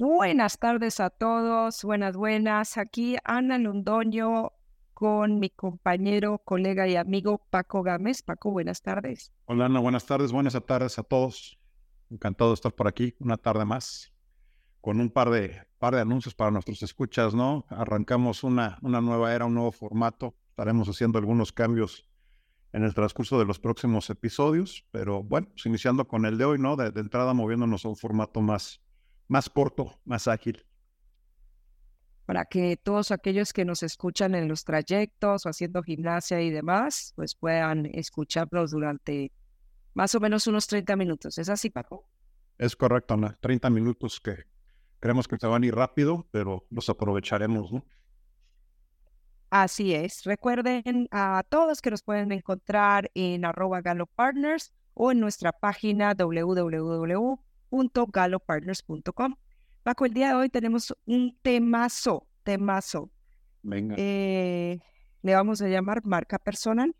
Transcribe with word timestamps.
Buenas 0.00 0.60
tardes 0.60 1.00
a 1.00 1.10
todos, 1.10 1.82
buenas, 1.82 2.16
buenas. 2.16 2.78
Aquí 2.78 3.16
Ana 3.24 3.58
Londoño 3.58 4.52
con 4.94 5.40
mi 5.40 5.50
compañero, 5.50 6.38
colega 6.38 6.86
y 6.86 6.94
amigo 6.94 7.44
Paco 7.50 7.82
Gámez. 7.82 8.22
Paco, 8.22 8.52
buenas 8.52 8.80
tardes. 8.80 9.32
Hola 9.46 9.64
Ana, 9.66 9.80
buenas 9.80 10.06
tardes, 10.06 10.30
buenas 10.30 10.56
tardes 10.64 11.00
a 11.00 11.02
todos. 11.02 11.58
Encantado 12.10 12.50
de 12.50 12.54
estar 12.54 12.72
por 12.72 12.86
aquí 12.86 13.16
una 13.18 13.38
tarde 13.38 13.64
más 13.64 14.12
con 14.80 15.00
un 15.00 15.10
par 15.10 15.30
de, 15.30 15.66
par 15.80 15.96
de 15.96 16.02
anuncios 16.02 16.32
para 16.32 16.52
nuestros 16.52 16.80
escuchas, 16.84 17.34
¿no? 17.34 17.66
Arrancamos 17.68 18.44
una, 18.44 18.78
una 18.82 19.00
nueva 19.00 19.34
era, 19.34 19.46
un 19.46 19.54
nuevo 19.54 19.72
formato. 19.72 20.36
Estaremos 20.50 20.88
haciendo 20.88 21.18
algunos 21.18 21.50
cambios 21.50 22.08
en 22.72 22.84
el 22.84 22.94
transcurso 22.94 23.36
de 23.40 23.46
los 23.46 23.58
próximos 23.58 24.08
episodios, 24.10 24.86
pero 24.92 25.24
bueno, 25.24 25.48
pues 25.50 25.66
iniciando 25.66 26.06
con 26.06 26.24
el 26.24 26.38
de 26.38 26.44
hoy, 26.44 26.60
¿no? 26.60 26.76
De, 26.76 26.92
de 26.92 27.00
entrada 27.00 27.34
moviéndonos 27.34 27.84
a 27.84 27.88
un 27.88 27.96
formato 27.96 28.40
más, 28.40 28.80
más 29.28 29.48
corto, 29.48 30.00
más 30.04 30.26
ágil. 30.26 30.64
Para 32.26 32.44
que 32.44 32.76
todos 32.76 33.10
aquellos 33.10 33.52
que 33.52 33.64
nos 33.64 33.82
escuchan 33.82 34.34
en 34.34 34.48
los 34.48 34.64
trayectos 34.64 35.46
o 35.46 35.48
haciendo 35.48 35.82
gimnasia 35.82 36.40
y 36.42 36.50
demás, 36.50 37.12
pues 37.16 37.34
puedan 37.34 37.86
escucharnos 37.86 38.70
durante 38.70 39.32
más 39.94 40.14
o 40.14 40.20
menos 40.20 40.46
unos 40.46 40.66
30 40.66 40.96
minutos. 40.96 41.38
¿Es 41.38 41.48
así, 41.48 41.70
Paco? 41.70 42.06
Es 42.58 42.76
correcto, 42.76 43.14
Ana. 43.14 43.38
30 43.40 43.70
minutos 43.70 44.20
que 44.20 44.44
creemos 45.00 45.26
que 45.26 45.38
se 45.38 45.46
van 45.46 45.62
a 45.62 45.66
ir 45.66 45.74
rápido, 45.74 46.26
pero 46.30 46.66
los 46.70 46.88
aprovecharemos, 46.90 47.72
¿no? 47.72 47.86
Así 49.48 49.94
es. 49.94 50.24
Recuerden 50.24 51.08
a 51.10 51.42
todos 51.48 51.80
que 51.80 51.90
nos 51.90 52.02
pueden 52.02 52.32
encontrar 52.32 53.10
en 53.14 53.46
arroba 53.46 53.80
Partners 54.14 54.74
o 54.92 55.12
en 55.12 55.20
nuestra 55.20 55.52
página 55.52 56.14
www 56.14 57.47
galopartners.com. 57.70 59.36
Paco, 59.82 60.04
el 60.04 60.12
día 60.12 60.28
de 60.28 60.34
hoy 60.34 60.48
tenemos 60.48 60.94
un 61.06 61.38
temazo, 61.42 62.26
temazo. 62.42 63.10
Venga. 63.62 63.94
Eh, 63.98 64.78
le 65.22 65.34
vamos 65.34 65.60
a 65.62 65.68
llamar 65.68 66.04
marca 66.04 66.38
personal. 66.38 66.94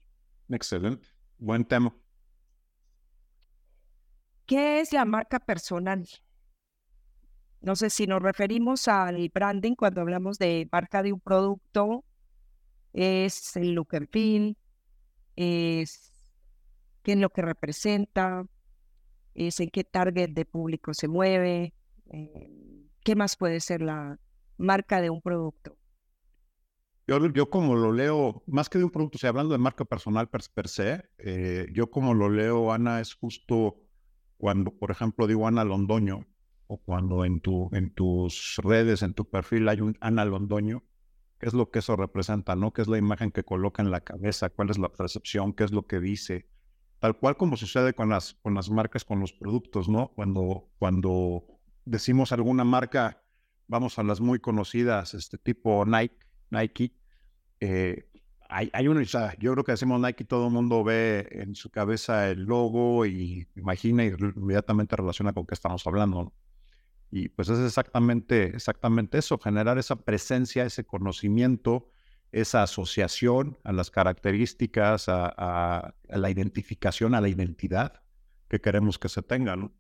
Excelente. 0.49 1.09
Buen 1.39 1.65
tema. 1.65 1.95
¿Qué 4.47 4.81
es 4.81 4.93
la 4.93 5.05
marca 5.05 5.39
personal? 5.39 6.09
No 7.61 7.77
sé 7.77 7.91
si 7.91 8.07
nos 8.07 8.23
referimos 8.23 8.89
al 8.89 9.29
branding 9.29 9.75
cuando 9.75 10.01
hablamos 10.01 10.39
de 10.39 10.69
marca 10.71 11.03
de 11.03 11.13
un 11.13 11.21
producto, 11.21 12.05
es 12.93 13.57
el 13.57 13.73
look 13.73 13.95
and 13.95 14.09
feel, 14.11 14.57
es 15.37 16.13
qué 17.03 17.13
es 17.13 17.19
lo 17.19 17.31
que 17.31 17.43
representa, 17.43 18.45
es 19.47 19.61
en 19.61 19.71
qué 19.71 19.85
target 19.85 20.31
de 20.31 20.45
público 20.45 20.93
se 20.95 21.07
mueve, 21.07 21.73
eh, 22.13 22.87
qué 23.05 23.15
más 23.15 23.37
puede 23.37 23.61
ser 23.61 23.83
la 23.83 24.19
marca 24.57 25.01
de 25.01 25.11
un 25.11 25.23
producto. 25.23 25.77
Yo, 27.07 27.25
yo 27.33 27.49
como 27.49 27.77
lo 27.77 27.93
leo, 27.93 28.43
más 28.47 28.69
que 28.69 28.79
de 28.79 28.85
un 28.85 28.91
producto, 28.91 29.17
sea, 29.17 29.31
hablando 29.31 29.53
de 29.53 29.59
marca 29.59 29.85
personal 29.85 30.29
per, 30.29 30.69
se, 30.69 31.05
eh, 31.19 31.69
yo 31.73 31.91
como 31.91 32.13
lo 32.15 32.29
leo, 32.29 32.73
Ana, 32.73 33.01
es 33.01 33.15
justo 33.15 33.77
cuando, 34.37 34.73
por 34.73 34.91
ejemplo, 34.91 35.27
digo 35.27 35.47
Ana 35.47 35.65
Londoño, 35.65 36.27
o 36.67 36.77
cuando 36.77 37.25
en, 37.25 37.41
tu, 37.41 37.71
en 37.73 37.95
tus 37.95 38.57
redes, 38.63 39.03
en 39.03 39.15
tu 39.15 39.25
perfil 39.25 39.69
hay 39.69 39.81
un 39.81 39.97
Ana 40.01 40.25
Londoño, 40.27 40.85
¿qué 41.39 41.47
es 41.47 41.55
lo 41.55 41.71
que 41.71 41.79
eso 41.79 41.97
representa? 41.97 42.57
¿no? 42.57 42.73
¿Qué 42.73 42.83
es 42.83 42.89
la 42.89 42.99
imagen 42.99 43.31
que 43.31 43.45
coloca 43.45 43.83
en 43.83 43.91
la 43.91 44.01
cabeza? 44.01 44.51
¿Cuál 44.51 44.69
es 44.69 44.79
la 44.79 44.91
percepción? 44.91 45.55
¿Qué 45.55 45.65
es 45.65 45.73
lo 45.73 45.87
que 45.87 46.01
dice? 46.01 46.47
Tal 46.99 47.17
cual 47.19 47.37
como 47.37 47.57
sucede 47.57 47.95
con 47.95 48.09
las, 48.09 48.35
con 48.43 48.55
las 48.55 48.71
marcas, 48.71 49.05
con 49.05 49.21
los 49.21 49.33
productos, 49.33 49.89
¿no? 49.89 50.09
Cuando, 50.15 50.69
cuando 50.79 51.45
decimos 51.85 52.33
alguna 52.33 52.65
marca, 52.65 53.23
vamos 53.67 53.99
a 53.99 54.03
las 54.03 54.21
muy 54.21 54.41
conocidas, 54.41 55.15
este 55.15 55.39
tipo 55.39 55.85
Nike, 55.87 56.17
Nike, 56.51 56.93
eh, 57.61 58.09
hay, 58.49 58.71
hay 58.73 58.89
una, 58.89 59.03
yo 59.03 59.53
creo 59.53 59.65
que 59.65 59.73
decimos 59.73 60.01
Nike, 60.01 60.25
todo 60.25 60.47
el 60.47 60.53
mundo 60.53 60.83
ve 60.83 61.29
en 61.31 61.55
su 61.55 61.71
cabeza 61.71 62.31
el 62.31 62.45
logo 62.45 63.05
y 63.05 63.47
imagina 63.57 64.05
y 64.05 64.09
inmediatamente 64.09 64.97
relaciona 64.97 65.33
con 65.33 65.47
qué 65.47 65.55
estamos 65.55 65.87
hablando. 65.87 66.33
Y 67.11 67.29
pues 67.29 67.49
es 67.49 67.59
exactamente, 67.59 68.57
exactamente 68.57 69.19
eso, 69.19 69.39
generar 69.39 69.79
esa 69.79 69.97
presencia, 69.97 70.65
ese 70.65 70.85
conocimiento, 70.85 71.91
esa 72.33 72.63
asociación 72.63 73.59
a 73.65 73.73
las 73.73 73.91
características, 73.91 75.07
a, 75.09 75.95
la 76.09 76.31
identificación, 76.31 77.15
a 77.15 77.21
la 77.21 77.29
identidad 77.29 78.03
que 78.49 78.61
queremos 78.61 78.99
que 78.99 79.09
se 79.09 79.23
tenga, 79.23 79.57
¿no? 79.57 79.73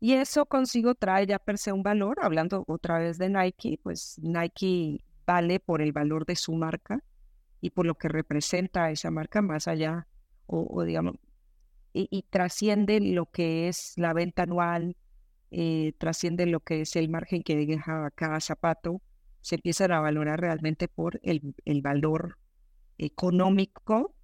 Y 0.00 0.14
eso 0.14 0.46
consigo 0.46 0.94
trae 0.94 1.26
ya 1.26 1.38
per 1.38 1.56
se 1.56 1.72
un 1.72 1.82
valor, 1.82 2.18
hablando 2.20 2.64
otra 2.66 2.98
vez 2.98 3.16
de 3.16 3.30
Nike, 3.30 3.80
pues 3.82 4.18
Nike 4.20 5.02
vale 5.26 5.60
por 5.60 5.80
el 5.80 5.92
valor 5.92 6.26
de 6.26 6.36
su 6.36 6.52
marca 6.52 7.02
y 7.60 7.70
por 7.70 7.86
lo 7.86 7.94
que 7.94 8.08
representa 8.08 8.90
esa 8.90 9.10
marca 9.10 9.40
más 9.40 9.66
allá, 9.66 10.06
o, 10.46 10.82
digamos, 10.84 11.16
y, 11.94 12.24
trasciende 12.28 13.00
lo 13.00 13.26
que 13.26 13.68
es 13.68 13.94
la 13.96 14.12
venta 14.12 14.42
anual, 14.42 14.96
eh, 15.50 15.94
trasciende 15.96 16.44
lo 16.46 16.60
que 16.60 16.82
es 16.82 16.96
el 16.96 17.08
margen 17.08 17.42
que 17.42 17.56
deja 17.56 18.10
cada 18.10 18.40
zapato, 18.40 19.00
se 19.44 19.56
empiezan 19.56 19.92
a 19.92 20.00
valorar 20.00 20.40
realmente 20.40 20.88
por 20.88 21.20
el, 21.22 21.54
el 21.66 21.82
valor 21.82 22.38
económico 22.96 24.14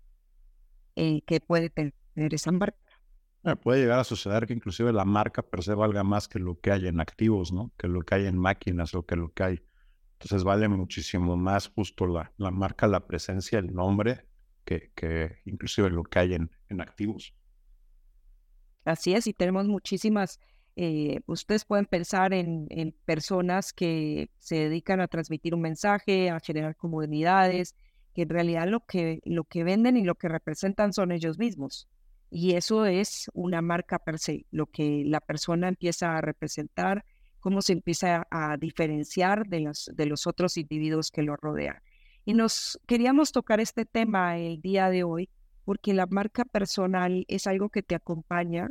eh, 0.96 1.20
que 1.26 1.40
puede 1.40 1.68
tener 1.68 1.92
esa 2.16 2.52
marca. 2.52 2.78
Eh, 3.44 3.54
puede 3.54 3.80
llegar 3.80 3.98
a 3.98 4.04
suceder 4.04 4.46
que 4.46 4.54
inclusive 4.54 4.94
la 4.94 5.04
marca 5.04 5.42
per 5.42 5.62
se 5.62 5.74
valga 5.74 6.02
más 6.04 6.26
que 6.26 6.38
lo 6.38 6.58
que 6.58 6.72
hay 6.72 6.86
en 6.86 7.00
activos, 7.00 7.52
¿no? 7.52 7.70
Que 7.76 7.86
lo 7.86 8.00
que 8.00 8.14
hay 8.14 8.26
en 8.26 8.38
máquinas 8.38 8.94
o 8.94 9.04
que 9.04 9.14
lo 9.14 9.30
que 9.34 9.42
hay. 9.42 9.62
Entonces 10.14 10.42
vale 10.42 10.68
muchísimo 10.68 11.36
más 11.36 11.68
justo 11.68 12.06
la, 12.06 12.32
la 12.38 12.50
marca, 12.50 12.86
la 12.86 13.06
presencia, 13.06 13.58
el 13.58 13.74
nombre, 13.74 14.26
que, 14.64 14.90
que 14.94 15.42
inclusive 15.44 15.90
lo 15.90 16.02
que 16.04 16.18
hay 16.18 16.34
en, 16.34 16.50
en 16.70 16.80
activos. 16.80 17.34
Así 18.86 19.12
es, 19.12 19.26
y 19.26 19.34
tenemos 19.34 19.68
muchísimas 19.68 20.40
eh, 20.82 21.20
ustedes 21.26 21.66
pueden 21.66 21.84
pensar 21.84 22.32
en, 22.32 22.94
personas 23.04 23.74
que 23.74 24.30
se 24.38 24.60
dedican 24.60 25.02
a 25.02 25.08
transmitir 25.08 25.54
un 25.54 25.60
mensaje, 25.60 26.30
a 26.30 26.40
generar 26.40 26.74
comunidades, 26.74 27.74
que 28.14 28.22
en 28.22 28.30
realidad 28.30 28.66
lo 28.66 28.80
que, 28.86 29.20
lo 29.26 29.44
que 29.44 29.62
venden 29.62 29.98
y 29.98 30.04
lo 30.04 30.14
que 30.14 30.30
representan 30.30 30.94
son 30.94 31.12
ellos 31.12 31.36
mismos. 31.36 31.86
Y 32.30 32.52
eso 32.54 32.86
es 32.86 33.30
una 33.34 33.60
marca 33.60 33.98
per 33.98 34.18
se, 34.18 34.46
lo 34.52 34.68
que 34.68 35.02
la 35.04 35.20
persona 35.20 35.68
empieza 35.68 36.16
a 36.16 36.22
representar, 36.22 37.04
cómo 37.40 37.60
se 37.60 37.74
empieza 37.74 38.26
a, 38.30 38.56
diferenciar 38.56 39.48
de 39.48 39.60
los, 39.60 39.90
de 39.94 40.06
los 40.06 40.26
otros 40.26 40.56
individuos 40.56 41.10
que 41.10 41.22
lo 41.22 41.36
rodean. 41.36 41.76
Y 42.24 42.32
nos 42.32 42.80
queríamos 42.86 43.32
tocar 43.32 43.60
este 43.60 43.84
tema 43.84 44.38
el 44.38 44.62
día 44.62 44.88
de 44.88 45.04
hoy 45.04 45.28
porque 45.66 45.92
la 45.92 46.06
marca 46.06 46.46
personal 46.46 47.26
es 47.28 47.46
algo 47.46 47.68
que 47.68 47.82
te 47.82 47.94
acompaña 47.94 48.70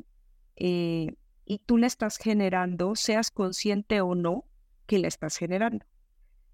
eh, 0.55 1.13
y 1.49 1.57
tú 1.57 1.79
la 1.79 1.87
estás 1.87 2.17
generando, 2.17 2.95
seas 2.95 3.31
consciente 3.31 4.01
o 4.01 4.13
no 4.13 4.45
que 4.85 4.99
la 4.99 5.07
estás 5.07 5.35
generando. 5.35 5.83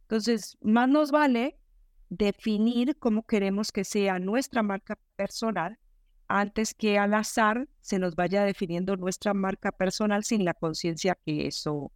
Entonces, 0.03 0.57
más 0.61 0.87
nos 0.87 1.11
vale 1.11 1.59
definir 2.09 2.95
cómo 2.97 3.27
queremos 3.27 3.73
que 3.73 3.83
sea 3.83 4.19
nuestra 4.19 4.63
marca 4.63 4.97
personal 5.17 5.77
antes 6.29 6.73
que 6.73 6.97
al 6.97 7.13
azar 7.13 7.67
se 7.81 7.99
nos 7.99 8.15
vaya 8.15 8.45
definiendo 8.45 8.95
nuestra 8.95 9.33
marca 9.33 9.73
personal 9.73 10.23
sin 10.23 10.45
la 10.45 10.53
conciencia 10.53 11.17
que 11.25 11.45
eso, 11.45 11.91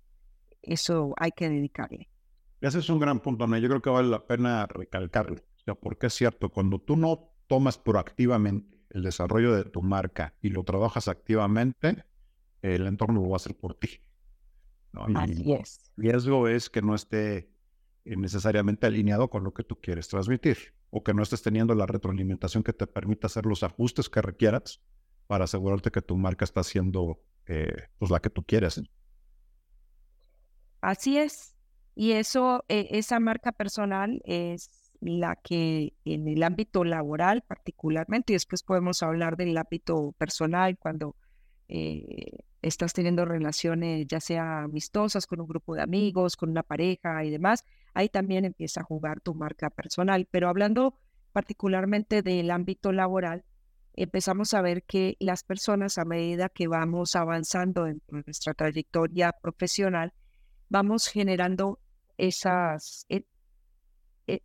eso 0.62 1.14
hay 1.16 1.32
que 1.32 1.48
dedicarle. 1.48 2.10
Ese 2.60 2.80
es 2.80 2.90
un 2.90 3.00
gran 3.00 3.22
punto, 3.22 3.48
¿no? 3.48 3.58
Yo 3.58 3.70
creo 3.70 3.82
que 3.82 3.90
vale 3.90 4.10
la 4.10 4.28
pena 4.28 4.68
recalcarlo. 4.68 5.36
O 5.38 5.64
sea, 5.64 5.76
porque 5.76 6.08
es 6.08 6.14
cierto, 6.16 6.50
cuando 6.50 6.80
tú 6.80 6.98
no 6.98 7.32
tomas 7.48 7.78
proactivamente 7.78 8.78
el 8.90 9.04
desarrollo 9.04 9.56
de 9.56 9.64
tu 9.64 9.82
marca 9.82 10.34
y 10.42 10.50
lo 10.50 10.66
trabajas 10.66 11.08
activamente, 11.08 12.04
el 12.62 12.88
entorno 12.88 13.22
lo 13.22 13.30
va 13.30 13.36
a 13.36 13.38
hacer 13.38 13.56
por 13.56 13.76
ti. 13.76 14.02
Así 15.16 15.54
es. 15.54 15.92
El 15.98 16.04
riesgo 16.04 16.48
es 16.48 16.70
que 16.70 16.82
no 16.82 16.96
esté 16.96 17.50
eh, 18.06 18.16
necesariamente 18.16 18.88
alineado 18.88 19.30
con 19.30 19.44
lo 19.44 19.54
que 19.54 19.64
tú 19.64 19.80
quieres 19.80 20.08
transmitir 20.08 20.74
o 20.90 21.04
que 21.04 21.14
no 21.14 21.22
estés 21.22 21.42
teniendo 21.42 21.76
la 21.76 21.86
retroalimentación 21.86 22.64
que 22.64 22.74
te 22.74 22.88
permita 22.88 23.28
hacer 23.28 23.46
los 23.46 23.64
ajustes 23.64 24.10
que 24.10 24.22
requieras 24.22 24.82
para 25.28 25.44
asegurarte 25.44 25.92
que 25.92 26.02
tu 26.02 26.18
marca 26.18 26.44
está 26.44 26.64
siendo 26.64 27.22
eh, 27.46 27.88
pues 28.00 28.10
la 28.10 28.20
que 28.20 28.30
tú 28.30 28.44
quieres. 28.44 28.82
Así 30.82 31.18
es. 31.18 31.56
Y 31.94 32.14
eso, 32.14 32.64
eh, 32.70 32.88
esa 32.92 33.20
marca 33.20 33.52
personal 33.52 34.22
es 34.26 34.90
la 35.02 35.36
que 35.36 35.94
en 36.06 36.28
el 36.28 36.44
ámbito 36.44 36.84
laboral 36.84 37.44
particularmente, 37.44 38.34
y 38.34 38.36
después 38.36 38.64
podemos 38.64 39.04
hablar 39.04 39.38
del 39.38 39.58
ámbito 39.58 40.14
personal 40.18 40.78
cuando 40.78 41.16
eh, 41.68 42.38
estás 42.62 42.94
teniendo 42.94 43.26
relaciones 43.26 44.06
ya 44.08 44.20
sea 44.20 44.64
amistosas 44.64 45.28
con 45.28 45.40
un 45.40 45.48
grupo 45.48 45.76
de 45.76 45.82
amigos, 45.82 46.36
con 46.36 46.50
una 46.50 46.64
pareja 46.64 47.24
y 47.24 47.30
demás, 47.30 47.66
ahí 47.94 48.10
también 48.10 48.46
empieza 48.46 48.82
a 48.82 48.84
jugar 48.84 49.22
tu 49.22 49.34
marca 49.34 49.70
personal. 49.70 50.28
Pero 50.30 50.50
hablando 50.50 50.96
particularmente 51.32 52.22
del 52.22 52.52
ámbito 52.52 52.92
laboral, 52.92 53.46
empezamos 53.94 54.54
a 54.54 54.62
ver 54.62 54.84
que 54.84 55.18
las 55.20 55.44
personas 55.44 55.98
a 55.98 56.06
medida 56.06 56.50
que 56.50 56.68
vamos 56.68 57.16
avanzando 57.16 57.88
en 57.88 58.02
nuestra 58.08 58.54
trayectoria 58.54 59.34
profesional, 59.34 60.14
vamos 60.70 61.08
generando 61.08 61.80
esas, 62.18 63.06
e, 63.10 63.26
e, 64.28 64.42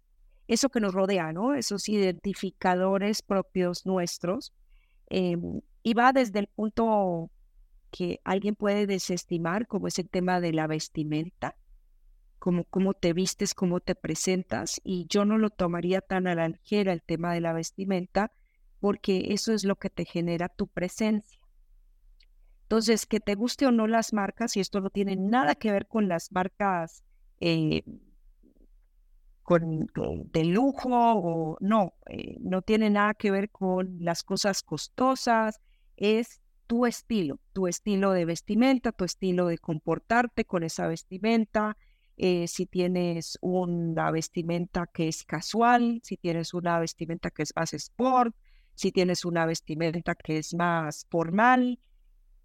eso 0.48 0.70
que 0.70 0.80
nos 0.80 0.94
rodea, 0.94 1.32
¿no? 1.32 1.54
Esos 1.54 1.88
identificadores 1.88 3.22
propios 3.22 3.86
nuestros. 3.86 4.52
Em, 5.08 5.60
y 5.82 5.94
va 5.94 6.12
desde 6.12 6.38
el 6.38 6.48
punto 6.48 7.30
que 7.94 8.20
alguien 8.24 8.56
puede 8.56 8.88
desestimar, 8.88 9.68
como 9.68 9.86
es 9.86 10.00
el 10.00 10.08
tema 10.08 10.40
de 10.40 10.52
la 10.52 10.66
vestimenta, 10.66 11.54
como 12.40 12.64
cómo 12.64 12.92
te 12.92 13.12
vistes, 13.12 13.54
cómo 13.54 13.78
te 13.78 13.94
presentas, 13.94 14.80
y 14.82 15.06
yo 15.08 15.24
no 15.24 15.38
lo 15.38 15.50
tomaría 15.50 16.00
tan 16.00 16.26
a 16.26 16.34
la 16.34 16.48
ligera 16.48 16.92
el 16.92 17.02
tema 17.02 17.32
de 17.32 17.40
la 17.40 17.52
vestimenta, 17.52 18.32
porque 18.80 19.28
eso 19.28 19.52
es 19.52 19.62
lo 19.62 19.76
que 19.76 19.90
te 19.90 20.04
genera 20.04 20.48
tu 20.48 20.66
presencia. 20.66 21.38
Entonces, 22.62 23.06
que 23.06 23.20
te 23.20 23.36
guste 23.36 23.64
o 23.64 23.70
no 23.70 23.86
las 23.86 24.12
marcas, 24.12 24.56
y 24.56 24.60
esto 24.60 24.80
no 24.80 24.90
tiene 24.90 25.14
nada 25.14 25.54
que 25.54 25.70
ver 25.70 25.86
con 25.86 26.08
las 26.08 26.32
marcas 26.32 27.04
eh, 27.38 27.84
con, 29.44 29.86
de 30.32 30.44
lujo 30.46 30.88
o 30.90 31.58
no, 31.60 31.94
eh, 32.10 32.38
no 32.40 32.60
tiene 32.62 32.90
nada 32.90 33.14
que 33.14 33.30
ver 33.30 33.50
con 33.50 33.98
las 34.00 34.24
cosas 34.24 34.64
costosas, 34.64 35.60
es 35.96 36.40
tu 36.66 36.86
estilo, 36.86 37.40
tu 37.52 37.66
estilo 37.66 38.12
de 38.12 38.24
vestimenta, 38.24 38.92
tu 38.92 39.04
estilo 39.04 39.46
de 39.46 39.58
comportarte 39.58 40.44
con 40.44 40.62
esa 40.62 40.86
vestimenta, 40.86 41.76
eh, 42.16 42.46
si 42.46 42.66
tienes 42.66 43.38
una 43.40 44.10
vestimenta 44.10 44.86
que 44.86 45.08
es 45.08 45.24
casual, 45.24 46.00
si 46.04 46.16
tienes 46.16 46.54
una 46.54 46.78
vestimenta 46.78 47.30
que 47.30 47.42
es 47.42 47.52
más 47.56 47.74
sport, 47.74 48.34
si 48.74 48.92
tienes 48.92 49.24
una 49.24 49.46
vestimenta 49.46 50.14
que 50.14 50.38
es 50.38 50.54
más 50.54 51.06
formal, 51.10 51.80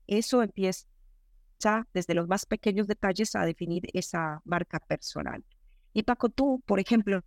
eso 0.08 0.42
empieza 0.42 0.86
desde 1.94 2.14
los 2.14 2.28
más 2.28 2.46
pequeños 2.46 2.88
detalles 2.88 3.36
a 3.36 3.46
definir 3.46 3.84
esa 3.94 4.42
marca 4.44 4.80
personal. 4.80 5.44
Y 5.94 6.04
Paco, 6.04 6.30
tú, 6.30 6.64
por 6.66 6.80
ejemplo, 6.80 7.24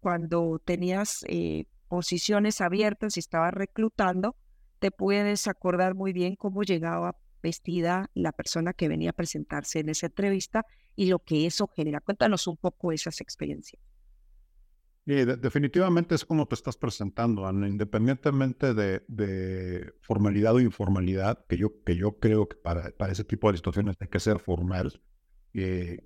cuando 0.00 0.60
tenías 0.64 1.24
eh, 1.28 1.66
posiciones 1.88 2.60
abiertas 2.60 3.16
y 3.16 3.20
estabas 3.20 3.54
reclutando, 3.54 4.36
te 4.80 4.90
puedes 4.90 5.46
acordar 5.46 5.94
muy 5.94 6.12
bien 6.12 6.34
cómo 6.34 6.62
llegaba 6.62 7.16
vestida 7.42 8.10
la 8.14 8.32
persona 8.32 8.72
que 8.72 8.88
venía 8.88 9.10
a 9.10 9.12
presentarse 9.12 9.78
en 9.78 9.90
esa 9.90 10.06
entrevista 10.06 10.66
y 10.96 11.06
lo 11.06 11.20
que 11.20 11.46
eso 11.46 11.68
genera. 11.68 12.00
Cuéntanos 12.00 12.46
un 12.46 12.56
poco 12.56 12.92
esas 12.92 13.20
experiencias. 13.20 13.80
definitivamente 15.06 16.14
es 16.14 16.24
como 16.24 16.46
te 16.46 16.54
estás 16.54 16.76
presentando, 16.76 17.48
independientemente 17.50 18.74
de, 18.74 19.92
formalidad 20.02 20.54
o 20.54 20.60
informalidad, 20.60 21.44
que 21.46 21.56
yo, 21.56 21.82
que 21.84 21.96
yo 21.96 22.18
creo 22.18 22.48
que 22.48 22.56
para, 22.56 22.90
para 22.90 23.12
ese 23.12 23.24
tipo 23.24 23.50
de 23.50 23.58
situaciones 23.58 23.96
hay 24.00 24.08
que 24.08 24.20
ser 24.20 24.38
formal. 24.40 25.00
Eh, 25.54 25.98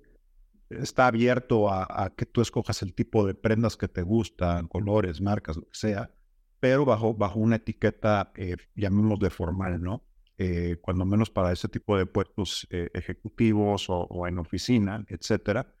está 0.69 1.07
abierto 1.07 1.69
a, 1.69 2.13
que 2.15 2.25
tú 2.25 2.41
escojas 2.41 2.81
el 2.81 2.93
tipo 2.93 3.25
de 3.25 3.35
prendas 3.35 3.77
que 3.77 3.87
te 3.87 4.01
gustan, 4.01 4.67
colores, 4.67 5.21
marcas, 5.21 5.57
lo 5.57 5.63
que 5.63 5.77
sea, 5.77 6.11
pero 6.65 6.83
bajo, 6.83 7.13
bajo 7.13 7.39
una 7.39 7.57
etiqueta, 7.57 8.31
eh, 8.37 8.57
de 8.73 9.29
formal, 9.29 9.79
¿no? 9.83 10.03
Eh, 10.39 10.77
cuando 10.81 11.05
menos 11.05 11.29
para 11.29 11.51
ese 11.51 11.67
tipo 11.67 11.95
de 11.95 12.07
puestos 12.07 12.65
eh, 12.71 12.89
ejecutivos 12.95 13.85
o, 13.87 14.25
en 14.25 14.39
oficina, 14.39 15.05
etcétera. 15.07 15.75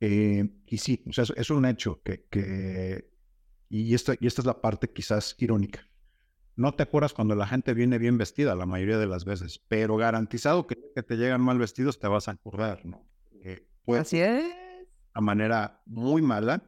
Eh, 0.00 0.48
y 0.64 0.78
sí, 0.78 1.04
o 1.06 1.12
sea, 1.12 1.26
es, 1.36 1.50
un 1.50 1.66
hecho 1.66 2.00
que, 2.02 2.24
que 2.30 3.10
y, 3.68 3.94
esta, 3.94 4.14
y 4.18 4.26
esta 4.26 4.40
es 4.40 4.46
la 4.46 4.62
parte 4.62 4.90
quizás 4.90 5.36
irónica. 5.38 5.86
No 6.54 6.72
te 6.72 6.84
acuerdas 6.84 7.12
cuando 7.12 7.34
la 7.34 7.46
gente 7.46 7.74
viene 7.74 7.98
bien 7.98 8.16
vestida 8.16 8.54
la 8.54 8.64
mayoría 8.64 8.96
de 8.96 9.08
las 9.08 9.26
veces, 9.26 9.62
pero 9.68 9.98
garantizado 9.98 10.66
que, 10.66 10.78
que 10.94 11.02
te 11.02 11.16
llegan 11.16 11.42
mal 11.42 11.58
vestidos 11.58 11.98
te 11.98 12.08
vas 12.08 12.28
a 12.28 12.30
acordar, 12.30 12.86
¿no? 12.86 13.06
Pues, 13.84 14.00
Así 14.00 14.18
es. 14.18 14.46
A 15.12 15.20
manera 15.20 15.82
muy 15.84 16.22
mala. 16.22 16.62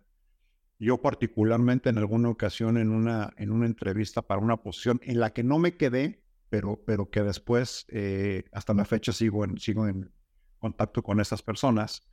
Yo 0.78 1.02
particularmente 1.02 1.88
en 1.88 1.98
alguna 1.98 2.28
ocasión 2.28 2.78
en 2.78 2.90
una, 2.90 3.32
en 3.36 3.50
una 3.50 3.66
entrevista 3.66 4.22
para 4.22 4.40
una 4.40 4.58
posición 4.58 5.00
en 5.02 5.18
la 5.18 5.32
que 5.32 5.42
no 5.42 5.58
me 5.58 5.76
quedé, 5.76 6.22
pero, 6.50 6.82
pero 6.86 7.10
que 7.10 7.22
después, 7.22 7.84
eh, 7.88 8.44
hasta 8.52 8.74
la 8.74 8.84
fecha, 8.84 9.12
sigo 9.12 9.44
en, 9.44 9.58
sigo 9.58 9.88
en 9.88 10.12
contacto 10.58 11.02
con 11.02 11.20
esas 11.20 11.42
personas 11.42 12.08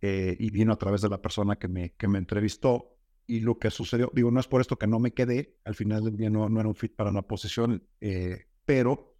eh, 0.00 0.36
y 0.38 0.50
vino 0.50 0.72
a 0.72 0.76
través 0.76 1.00
de 1.00 1.08
la 1.08 1.22
persona 1.22 1.56
que 1.56 1.68
me, 1.68 1.90
que 1.94 2.08
me 2.08 2.18
entrevistó. 2.18 2.96
Y 3.26 3.40
lo 3.40 3.58
que 3.58 3.70
sucedió, 3.70 4.10
digo, 4.12 4.32
no 4.32 4.40
es 4.40 4.48
por 4.48 4.60
esto 4.60 4.76
que 4.76 4.88
no 4.88 4.98
me 4.98 5.14
quedé, 5.14 5.56
al 5.64 5.76
final 5.76 6.02
del 6.04 6.16
día 6.16 6.28
no, 6.28 6.48
no 6.48 6.58
era 6.58 6.68
un 6.68 6.74
fit 6.74 6.94
para 6.96 7.10
una 7.10 7.22
posición, 7.22 7.86
eh, 8.00 8.46
pero 8.64 9.14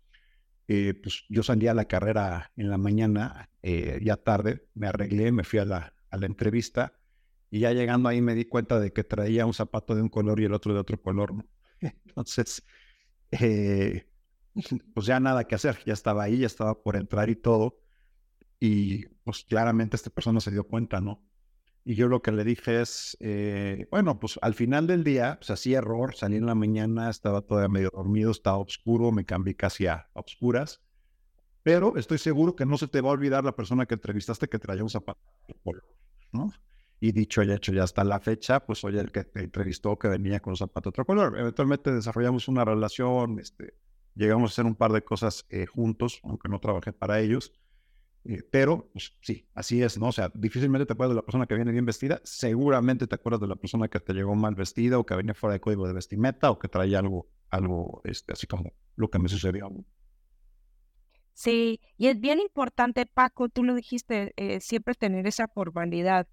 eh, 0.67 0.95
pues 0.95 1.25
yo 1.29 1.43
salí 1.45 1.69
a 1.69 1.75
la 1.75 1.85
carrera 1.85 2.51
en 2.57 2.69
la 2.69 2.79
mañana, 2.79 3.51
eh, 3.63 4.01
ya 4.03 4.17
tarde, 4.17 4.69
me 4.75 4.89
arreglé, 4.89 5.31
me 5.31 5.45
fui 5.45 5.61
a 5.61 5.65
la, 5.65 5.95
a 6.11 6.17
la 6.17 6.27
entrevista 6.27 7.02
y 7.53 7.61
ya 7.61 7.73
llegando 7.73 8.09
ahí 8.09 8.23
me 8.23 8.35
di 8.35 8.47
cuenta 8.47 8.81
de 8.81 8.95
que 8.95 9.05
traía 9.05 9.45
un 9.45 9.53
zapato 9.53 9.95
de 9.95 10.01
un 10.01 10.09
color 10.09 10.41
y 10.41 10.45
el 10.47 10.55
otro 10.55 10.73
de 10.73 10.81
otro 10.81 10.99
color. 10.99 11.35
Entonces, 11.81 12.65
eh, 13.31 14.09
pues 14.95 15.05
ya 15.05 15.21
nada 15.21 15.45
que 15.45 15.55
hacer, 15.55 15.79
ya 15.85 15.93
estaba 15.93 16.23
ahí, 16.23 16.39
ya 16.39 16.47
estaba 16.47 16.83
por 16.83 16.97
entrar 16.97 17.29
y 17.29 17.37
todo. 17.37 17.79
Y 18.59 19.05
pues 19.23 19.45
claramente 19.45 19.97
esta 19.97 20.09
persona 20.09 20.41
se 20.41 20.51
dio 20.51 20.67
cuenta, 20.67 21.03
¿no? 21.03 21.23
Y 21.85 21.95
yo 21.95 22.09
lo 22.09 22.23
que 22.23 22.33
le 22.33 22.43
dije 22.45 22.81
es, 22.81 23.19
eh, 23.21 23.87
bueno, 23.91 24.19
pues 24.19 24.39
al 24.41 24.55
final 24.55 24.87
del 24.87 25.05
día, 25.05 25.37
pues 25.39 25.51
hacía 25.51 25.79
error, 25.79 26.15
salí 26.15 26.37
en 26.37 26.47
la 26.47 26.55
mañana, 26.55 27.11
estaba 27.11 27.43
todavía 27.43 27.69
medio 27.69 27.91
dormido, 27.95 28.31
estaba 28.31 28.57
oscuro, 28.57 29.13
me 29.13 29.27
cambié 29.27 29.57
casi 29.57 29.89
a, 29.89 30.09
oscuras, 30.15 30.81
pero 31.63 31.99
estoy 31.99 32.17
seguro 32.17 32.57
que 32.57 32.65
no 32.65 32.79
se 32.79 32.89
te 32.89 33.03
va 33.03 33.11
a 33.11 33.13
olvidar 33.13 33.45
la 33.45 33.55
persona 33.55 33.85
que 33.85 33.93
entrevistaste 33.93 34.49
que 34.49 34.59
traía 34.59 34.83
un 34.83 34.89
zapato 34.89 35.21
¿no? 36.33 36.51
Y 37.05 37.11
dicho 37.11 37.43
y 37.43 37.51
hecho, 37.51 37.73
ya 37.73 37.83
hasta 37.83 38.05
la 38.05 38.21
fecha, 38.21 38.65
pues 38.65 38.79
soy 38.79 38.97
el 38.97 39.11
que 39.11 39.25
te 39.25 39.41
entrevistó 39.41 39.99
que 39.99 40.07
venía 40.07 40.39
con 40.39 40.57
zapato 40.57 40.89
de 40.89 40.91
otro 40.91 41.05
color. 41.05 41.37
Eventualmente 41.37 41.91
desarrollamos 41.91 42.47
una 42.47 42.65
relación, 42.65 43.41
este, 43.41 43.75
llegamos 44.15 44.53
a 44.53 44.53
hacer 44.53 44.67
un 44.67 44.77
par 44.77 44.93
de 44.93 45.03
cosas 45.03 45.45
eh, 45.51 45.67
juntos, 45.67 46.21
aunque 46.23 46.49
no 46.49 46.61
trabajé 46.61 46.93
para 46.93 47.19
ellos. 47.19 47.53
Eh, 48.25 48.45
pero 48.49 48.89
pues, 48.93 49.17
sí, 49.21 49.49
así 49.53 49.83
es, 49.83 49.99
¿no? 49.99 50.07
O 50.07 50.13
sea, 50.13 50.31
difícilmente 50.33 50.87
te 50.87 50.93
acuerdas 50.93 51.17
de 51.17 51.17
la 51.17 51.25
persona 51.27 51.47
que 51.49 51.57
viene 51.57 51.73
bien 51.73 51.85
vestida, 51.85 52.21
seguramente 52.23 53.09
te 53.09 53.17
acuerdas 53.17 53.41
de 53.41 53.49
la 53.49 53.57
persona 53.57 53.89
que 53.89 53.99
te 53.99 54.13
llegó 54.13 54.37
mal 54.37 54.55
vestida 54.55 54.97
o 54.97 55.05
que 55.05 55.17
venía 55.17 55.35
fuera 55.35 55.55
de 55.55 55.61
código 55.61 55.89
de 55.89 55.95
vestimenta 55.95 56.53
o 56.53 56.61
que 56.61 56.69
traía 56.69 57.01
algo, 57.01 57.27
algo, 57.51 58.01
este, 58.05 58.35
así 58.35 58.47
como 58.47 58.75
lo 58.95 59.11
que 59.11 59.19
me 59.19 59.29
sucedió. 59.29 59.73
Sí, 61.33 61.81
y 61.97 62.07
es 62.07 62.21
bien 62.21 62.39
importante, 62.39 63.07
Paco, 63.07 63.49
tú 63.49 63.65
lo 63.65 63.75
dijiste, 63.75 64.35
eh, 64.37 64.61
siempre 64.61 64.95
tener 64.95 65.27
esa 65.27 65.49
formalidad. 65.49 66.29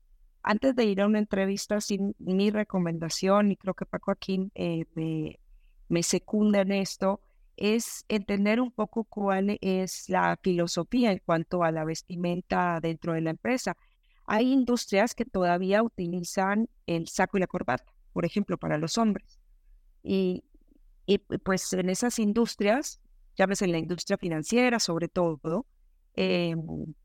Antes 0.50 0.75
de 0.75 0.84
ir 0.84 1.00
a 1.00 1.06
una 1.06 1.20
entrevista, 1.20 1.79
sin 1.79 2.15
mi 2.18 2.50
recomendación, 2.50 3.51
y 3.51 3.56
creo 3.56 3.75
que 3.75 3.86
Paco 3.86 4.10
aquí 4.10 4.50
eh, 4.56 4.86
me, 4.96 5.39
me 5.89 6.01
secunda 6.01 6.62
en 6.62 6.72
esto, 6.72 7.22
es 7.56 8.03
entender 8.08 8.60
un 8.60 8.72
poco 8.72 9.03
cuál 9.03 9.60
es 9.62 10.10
la 10.10 10.39
filosofía 10.41 11.12
en 11.12 11.22
cuanto 11.24 11.63
a 11.63 11.72
la 11.72 11.86
vestimenta 11.86 12.79
dentro 12.82 13.13
de 13.13 13.22
la 13.22 13.29
empresa. 13.29 13.77
Hay 14.25 14.51
industrias 14.51 15.13
que 15.13 15.24
todavía 15.24 15.84
utilizan 15.84 16.68
el 16.88 17.08
saco 17.10 17.38
y 17.38 17.41
la 17.41 17.48
corbata, 17.48 17.94
por 18.12 18.25
ejemplo, 18.25 18.58
para 18.58 18.79
los 18.79 18.98
hombres. 18.98 19.39
Y, 20.01 20.44
pues 21.44 21.72
en 21.74 21.91
esas 21.91 22.18
industrias, 22.18 23.00
llámese 23.38 23.65
en 23.65 23.74
la 23.74 23.77
industria 23.77 24.18
financiera 24.18 24.79
sobre 24.79 25.10
todo, 25.10 25.68
em, 26.15 26.96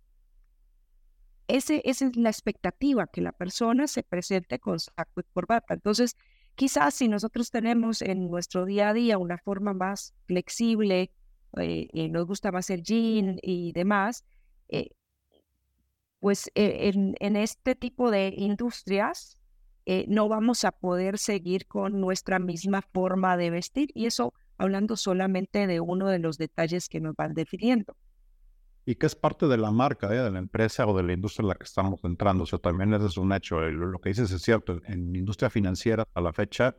ese, 1.48 1.82
esa 1.84 2.06
es 2.06 2.16
la 2.16 2.30
expectativa, 2.30 3.06
que 3.06 3.20
la 3.20 3.32
persona 3.32 3.86
se 3.86 4.02
presente 4.02 4.58
con 4.58 4.78
saco 4.78 5.20
y 5.20 5.24
corbata. 5.32 5.74
Entonces, 5.74 6.16
Quizás 6.56 6.94
si 6.94 7.08
nosotros 7.08 7.50
tenemos 7.50 8.00
en 8.00 8.30
nuestro 8.30 8.64
día 8.64 8.90
a 8.90 8.94
día 8.94 9.18
una 9.18 9.38
forma 9.38 9.74
más 9.74 10.14
flexible, 10.26 11.10
eh, 11.56 11.88
y 11.92 12.08
nos 12.10 12.26
gusta 12.26 12.52
más 12.52 12.70
el 12.70 12.82
jean 12.82 13.38
y 13.42 13.72
demás, 13.72 14.24
eh, 14.68 14.90
pues 16.20 16.50
eh, 16.54 16.92
en, 16.94 17.36
este 17.36 17.74
tipo 17.74 18.10
de 18.10 18.32
industrias 18.36 19.36
no 20.08 20.28
vamos 20.28 20.64
a 20.64 20.72
poder 20.72 21.18
seguir 21.18 21.66
con 21.66 22.00
nuestra 22.00 22.38
misma 22.38 22.80
forma 22.80 23.36
de 23.36 23.50
vestir 23.50 23.90
y 23.92 24.06
eso 24.06 24.32
hablando 24.56 24.96
solamente 24.96 25.66
de 25.66 25.80
uno 25.80 26.08
de 26.08 26.18
los 26.18 26.38
detalles 26.38 26.88
que 26.88 27.00
nos 27.00 27.14
van 27.14 27.34
definiendo 27.34 27.94
y 28.86 28.96
que 28.96 29.06
es 29.06 29.14
parte 29.14 29.46
de 29.46 29.56
la 29.56 29.70
marca 29.70 30.12
¿eh? 30.14 30.22
de 30.22 30.30
la 30.30 30.38
empresa 30.38 30.86
o 30.86 30.96
de 30.96 31.02
la 31.02 31.12
industria 31.12 31.44
en 31.44 31.48
la 31.48 31.54
que 31.54 31.64
estamos 31.64 32.00
entrando. 32.04 32.44
O 32.44 32.46
sea, 32.46 32.58
también 32.58 32.92
ese 32.92 33.06
es 33.06 33.16
un 33.16 33.32
hecho. 33.32 33.60
Lo 33.60 33.98
que 34.00 34.10
dices 34.10 34.30
es 34.30 34.42
cierto. 34.42 34.80
En 34.86 35.14
industria 35.16 35.48
financiera, 35.50 36.06
a 36.12 36.20
la 36.20 36.32
fecha, 36.32 36.76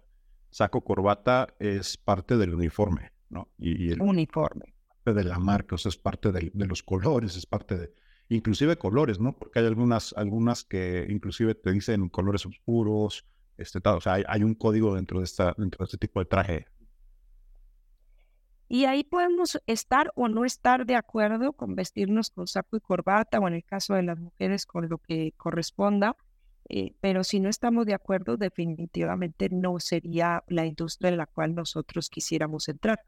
saco 0.52 0.82
corbata 0.82 1.48
es 1.60 1.98
parte 1.98 2.38
del 2.38 2.54
uniforme, 2.54 3.12
¿no? 3.30 3.50
Y, 3.58 3.92
el 3.92 4.02
uniforme. 4.02 4.74
De 5.06 5.24
la 5.24 5.38
marca, 5.38 5.76
o 5.76 5.78
sea, 5.78 5.90
es 5.90 5.98
parte 5.98 6.32
de, 6.32 6.52
los 6.66 6.82
colores, 6.82 7.38
es 7.38 7.46
parte 7.46 7.78
de, 7.78 7.94
inclusive 8.30 8.76
colores, 8.76 9.20
¿no? 9.20 9.38
Porque 9.38 9.60
hay 9.60 9.68
algunas, 9.68 10.14
algunas 10.18 10.64
que 10.64 11.06
inclusive 11.10 11.54
te 11.54 11.72
dicen 11.72 12.10
colores 12.10 12.44
oscuros, 12.48 13.24
este, 13.56 13.82
tal. 13.82 13.98
o 13.98 14.02
sea, 14.02 14.14
hay, 14.14 14.24
hay, 14.28 14.42
un 14.42 14.56
código 14.56 14.96
dentro 14.96 15.20
de, 15.20 15.26
esta, 15.26 15.54
dentro 15.60 15.78
de 15.80 15.86
este 15.86 16.00
tipo 16.00 16.20
de 16.20 16.26
traje 16.26 16.66
Y 18.68 18.86
ahí 18.86 19.04
podemos 19.04 19.62
estar 19.68 20.12
o 20.16 20.28
no 20.28 20.44
estar 20.44 20.86
de 20.86 20.96
acuerdo 20.96 21.54
con 21.54 21.76
vestirnos 21.76 22.32
con 22.32 22.48
saco 22.48 22.78
y 22.78 22.80
corbata, 22.80 23.40
o 23.40 23.48
en 23.48 23.54
el 23.54 23.64
caso 23.64 23.94
de 23.94 24.04
las 24.04 24.20
mujeres 24.20 24.66
con 24.66 24.90
lo 24.90 24.98
que 24.98 25.34
corresponda, 25.38 26.16
eh, 26.68 26.94
pero 27.00 27.24
si 27.24 27.40
no 27.40 27.50
estamos 27.50 27.86
de 27.86 27.94
acuerdo, 27.94 28.38
definitivamente 28.38 29.50
no 29.52 29.80
sería 29.80 30.44
la 30.48 30.66
industria 30.66 31.10
en 31.10 31.18
la 31.18 31.28
cual 31.28 31.54
nosotros 31.54 32.10
quisiéramos 32.10 32.68
entrar. 32.70 33.02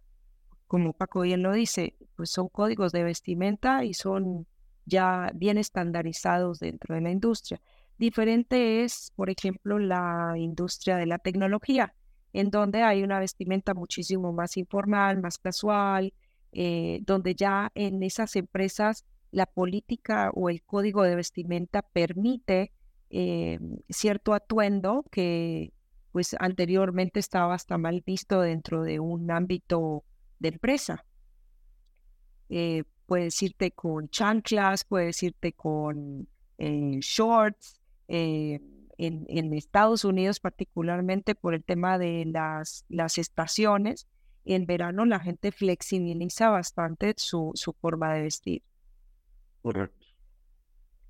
Como 0.68 0.94
Paco 0.94 1.22
bien 1.22 1.42
lo 1.42 1.54
dice, 1.54 1.96
pues 2.16 2.30
son 2.30 2.50
códigos 2.50 2.92
de 2.92 3.04
vestimenta 3.04 3.84
y 3.84 3.94
son 3.94 4.46
ya 4.86 5.32
bien 5.34 5.58
estandarizados 5.58 6.60
dentro 6.60 6.94
de 6.94 7.02
la 7.02 7.10
industria. 7.10 7.60
Diferente 7.98 8.84
es, 8.84 9.12
por 9.16 9.32
ejemplo, 9.32 9.80
la 9.80 10.34
industria 10.38 10.98
de 10.98 11.08
la 11.08 11.18
tecnología 11.18 11.96
en 12.34 12.50
donde 12.50 12.84
hay 12.84 13.04
una 13.04 13.20
vestimenta 13.20 13.74
muchísimo 13.74 14.34
más 14.34 14.58
informal, 14.58 15.22
más 15.22 15.38
casual, 15.38 16.14
eh, 16.52 17.00
donde 17.04 17.36
ya 17.36 17.72
en 17.76 18.04
esas 18.04 18.36
empresas 18.36 19.06
la 19.32 19.46
política 19.46 20.32
o 20.34 20.50
el 20.50 20.64
código 20.64 21.04
de 21.04 21.16
vestimenta 21.16 21.82
permite 21.82 22.72
eh, 23.10 23.60
cierto 23.90 24.34
atuendo 24.34 25.06
que 25.12 25.74
pues 26.12 26.36
anteriormente 26.40 27.20
estaba 27.20 27.54
hasta 27.54 27.78
mal 27.78 28.02
visto 28.06 28.42
dentro 28.42 28.84
de 28.84 29.00
un 29.00 29.30
ámbito 29.30 30.04
de 30.40 30.50
empresa. 30.50 31.06
Eh, 32.50 32.84
puedes 33.06 33.42
irte 33.44 33.72
con 33.72 34.10
chanclas, 34.10 34.84
puedes 34.84 35.22
irte 35.22 35.54
con 35.54 36.28
shorts, 36.58 37.80
en, 38.98 39.54
Estados 39.54 40.06
Unidos 40.06 40.40
particularmente 40.40 41.36
por 41.36 41.54
el 41.54 41.64
tema 41.64 41.98
de 41.98 42.26
las, 42.26 42.86
las 42.90 43.18
estaciones. 43.18 44.08
En 44.46 44.66
verano 44.66 45.06
la 45.06 45.20
gente 45.20 45.52
flexibiliza 45.52 46.50
bastante 46.50 47.14
su, 47.18 47.52
su 47.56 47.74
forma 47.74 48.14
de 48.14 48.22
vestir. 48.24 48.64
Correcto. 49.62 50.08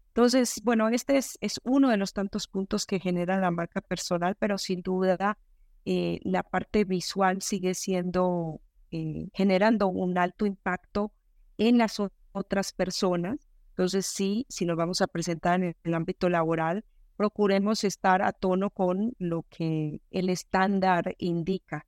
Entonces, 0.09 0.61
bueno, 0.63 0.89
este 0.89 1.17
es, 1.17 1.37
es, 1.41 1.61
uno 1.63 1.89
de 1.89 1.97
los 1.97 2.11
tantos 2.11 2.47
puntos 2.47 2.87
que 2.87 2.99
genera 2.99 3.39
la 3.39 3.51
marca 3.51 3.81
personal, 3.81 4.35
pero 4.39 4.57
sin 4.57 4.81
duda 4.81 5.37
eh, 5.85 6.19
la 6.23 6.41
parte 6.41 6.85
visual 6.85 7.41
sigue 7.41 7.75
siendo, 7.75 8.59
eh, 8.89 9.29
generando 9.33 9.87
un 9.87 10.17
alto 10.17 10.47
impacto 10.47 11.11
en 11.59 11.77
las 11.77 12.01
otras 12.31 12.73
personas. 12.73 13.47
Entonces, 13.69 14.07
sí, 14.07 14.47
si 14.49 14.65
nos 14.65 14.75
vamos 14.75 15.01
a 15.01 15.07
presentar 15.07 15.63
en 15.63 15.75
el 15.83 15.93
ámbito 15.93 16.29
laboral, 16.29 16.83
procuremos 17.17 17.83
estar 17.83 18.21
a 18.21 18.31
tono 18.31 18.69
con 18.69 19.13
lo 19.17 19.43
que 19.49 20.01
el 20.11 20.29
estándar 20.29 21.15
indica. 21.17 21.85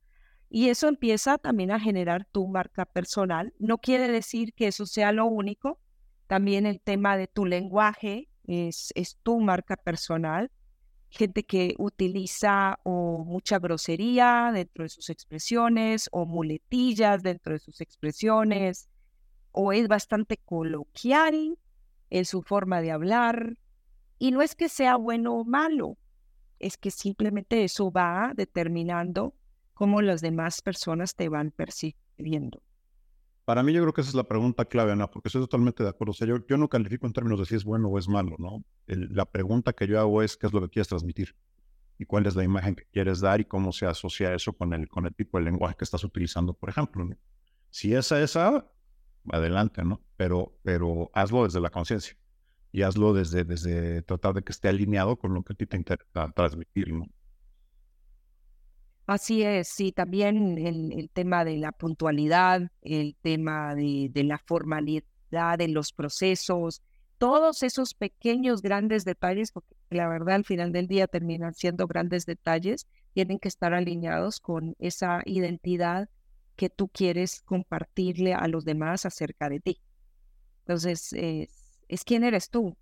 Y 0.50 0.68
eso 0.68 0.88
empieza 0.88 1.38
también 1.38 1.70
a 1.70 1.78
generar 1.78 2.26
tu 2.32 2.48
marca 2.48 2.84
personal. 2.84 3.54
No 3.60 3.78
quiere 3.78 4.08
decir 4.08 4.52
que 4.52 4.66
eso 4.66 4.84
sea 4.84 5.12
lo 5.12 5.26
único. 5.26 5.78
También 6.26 6.66
el 6.66 6.80
tema 6.80 7.16
de 7.16 7.28
tu 7.28 7.46
lenguaje 7.46 8.28
es, 8.44 8.92
es 8.96 9.16
tu 9.22 9.38
marca 9.38 9.76
personal. 9.76 10.50
Gente 11.08 11.44
que 11.44 11.74
utiliza 11.78 12.80
o 12.82 13.24
mucha 13.24 13.60
grosería 13.60 14.50
dentro 14.52 14.82
de 14.82 14.88
sus 14.88 15.08
expresiones 15.08 16.08
o 16.10 16.26
muletillas 16.26 17.22
dentro 17.22 17.52
de 17.52 17.60
sus 17.60 17.80
expresiones 17.80 18.88
o 19.52 19.72
es 19.72 19.88
bastante 19.88 20.36
coloquial 20.36 21.58
en 22.10 22.24
su 22.24 22.42
forma 22.42 22.80
de 22.80 22.90
hablar, 22.90 23.56
y 24.20 24.30
no 24.32 24.42
es 24.42 24.54
que 24.54 24.68
sea 24.68 24.96
bueno 24.96 25.32
o 25.32 25.44
malo, 25.44 25.96
es 26.58 26.76
que 26.76 26.90
simplemente 26.90 27.64
eso 27.64 27.90
va 27.90 28.32
determinando 28.36 29.34
cómo 29.72 30.02
las 30.02 30.20
demás 30.20 30.60
personas 30.60 31.16
te 31.16 31.30
van 31.30 31.50
percibiendo. 31.50 32.62
Para 33.46 33.62
mí 33.62 33.72
yo 33.72 33.80
creo 33.80 33.94
que 33.94 34.02
esa 34.02 34.10
es 34.10 34.14
la 34.14 34.28
pregunta 34.28 34.66
clave, 34.66 34.92
Ana, 34.92 35.10
porque 35.10 35.28
estoy 35.28 35.40
totalmente 35.40 35.82
de 35.82 35.88
acuerdo. 35.88 36.10
O 36.10 36.14
sea, 36.14 36.28
yo, 36.28 36.46
yo 36.46 36.58
no 36.58 36.68
califico 36.68 37.06
en 37.06 37.14
términos 37.14 37.40
de 37.40 37.46
si 37.46 37.54
es 37.54 37.64
bueno 37.64 37.88
o 37.88 37.98
es 37.98 38.08
malo, 38.08 38.36
¿no? 38.38 38.62
la 38.86 39.24
pregunta 39.24 39.72
que 39.72 39.86
yo 39.86 39.98
hago 39.98 40.22
es 40.22 40.36
qué 40.36 40.46
es 40.46 40.52
lo 40.52 40.60
que 40.60 40.68
quieres 40.68 40.88
transmitir 40.88 41.34
y 41.96 42.04
cuál 42.04 42.26
es 42.26 42.36
la 42.36 42.44
imagen 42.44 42.74
que 42.74 42.84
quieres 42.92 43.20
dar 43.20 43.40
y 43.40 43.46
cómo 43.46 43.72
se 43.72 43.86
asocia 43.86 44.34
eso 44.34 44.52
con 44.52 44.74
el, 44.74 44.86
con 44.88 45.06
el 45.06 45.14
tipo 45.14 45.38
de 45.38 45.44
lenguaje 45.44 45.76
que 45.78 45.84
estás 45.84 46.04
utilizando, 46.04 46.52
por 46.52 46.68
ejemplo. 46.68 47.08
Si 47.70 47.94
esa 47.94 48.18
es 48.18 48.30
esa, 48.30 48.70
adelante, 49.32 49.82
¿no? 49.82 50.02
Pero, 50.18 50.58
pero 50.62 51.10
hazlo 51.14 51.44
desde 51.44 51.60
la 51.60 51.70
conciencia 51.70 52.19
y 52.72 52.82
hazlo 52.82 53.12
desde, 53.12 53.44
desde 53.44 54.02
tratar 54.02 54.34
de 54.34 54.42
que 54.42 54.52
esté 54.52 54.68
alineado 54.68 55.16
con 55.16 55.34
lo 55.34 55.42
que 55.42 55.52
a 55.52 55.56
ti 55.56 55.66
te 55.66 55.76
interesa 55.76 56.30
transmitir, 56.34 56.92
¿no? 56.92 57.06
Así 59.06 59.42
es, 59.42 59.66
sí, 59.66 59.90
también 59.90 60.56
el, 60.56 61.10
tema 61.12 61.44
de 61.44 61.56
la 61.56 61.72
puntualidad, 61.72 62.70
el 62.82 63.16
tema 63.20 63.74
de, 63.74 64.08
de, 64.12 64.22
la 64.22 64.38
formalidad 64.38 65.58
de 65.58 65.66
los 65.66 65.92
procesos, 65.92 66.80
todos 67.18 67.64
esos 67.64 67.94
pequeños, 67.94 68.62
grandes 68.62 69.04
detalles, 69.04 69.50
porque 69.50 69.74
la 69.90 70.08
verdad 70.08 70.36
al 70.36 70.44
final 70.44 70.70
del 70.70 70.86
día 70.86 71.08
terminan 71.08 71.54
siendo 71.54 71.88
grandes 71.88 72.24
detalles, 72.24 72.86
tienen 73.12 73.40
que 73.40 73.48
estar 73.48 73.74
alineados 73.74 74.38
con 74.38 74.76
esa 74.78 75.22
identidad 75.26 76.08
que 76.54 76.70
tú 76.70 76.88
quieres 76.88 77.42
compartirle 77.42 78.34
a 78.34 78.46
los 78.46 78.64
demás 78.64 79.06
acerca 79.06 79.48
de 79.48 79.60
ti. 79.60 79.80
Entonces, 80.60 81.12
es 81.90 82.04
quién 82.04 82.24
eres 82.24 82.50
tú, 82.50 82.76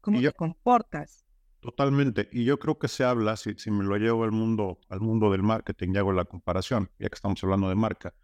cómo 0.00 0.20
te 0.20 0.32
comportas. 0.32 1.24
Totalmente. 1.60 2.28
Y 2.32 2.44
yo 2.44 2.58
creo 2.58 2.78
que 2.78 2.88
se 2.88 3.04
habla, 3.04 3.36
si, 3.36 3.54
si 3.54 3.70
me 3.70 3.84
lo 3.84 3.96
llevo 3.96 4.24
al 4.24 4.32
mundo, 4.32 4.78
al 4.88 5.00
mundo 5.00 5.30
del 5.30 5.42
marketing 5.42 5.94
y 5.94 5.98
hago 5.98 6.12
la 6.12 6.24
comparación, 6.24 6.90
ya 6.98 7.08
que 7.08 7.14
estamos 7.14 7.42
hablando 7.44 7.68
de 7.68 7.74
marca, 7.74 8.14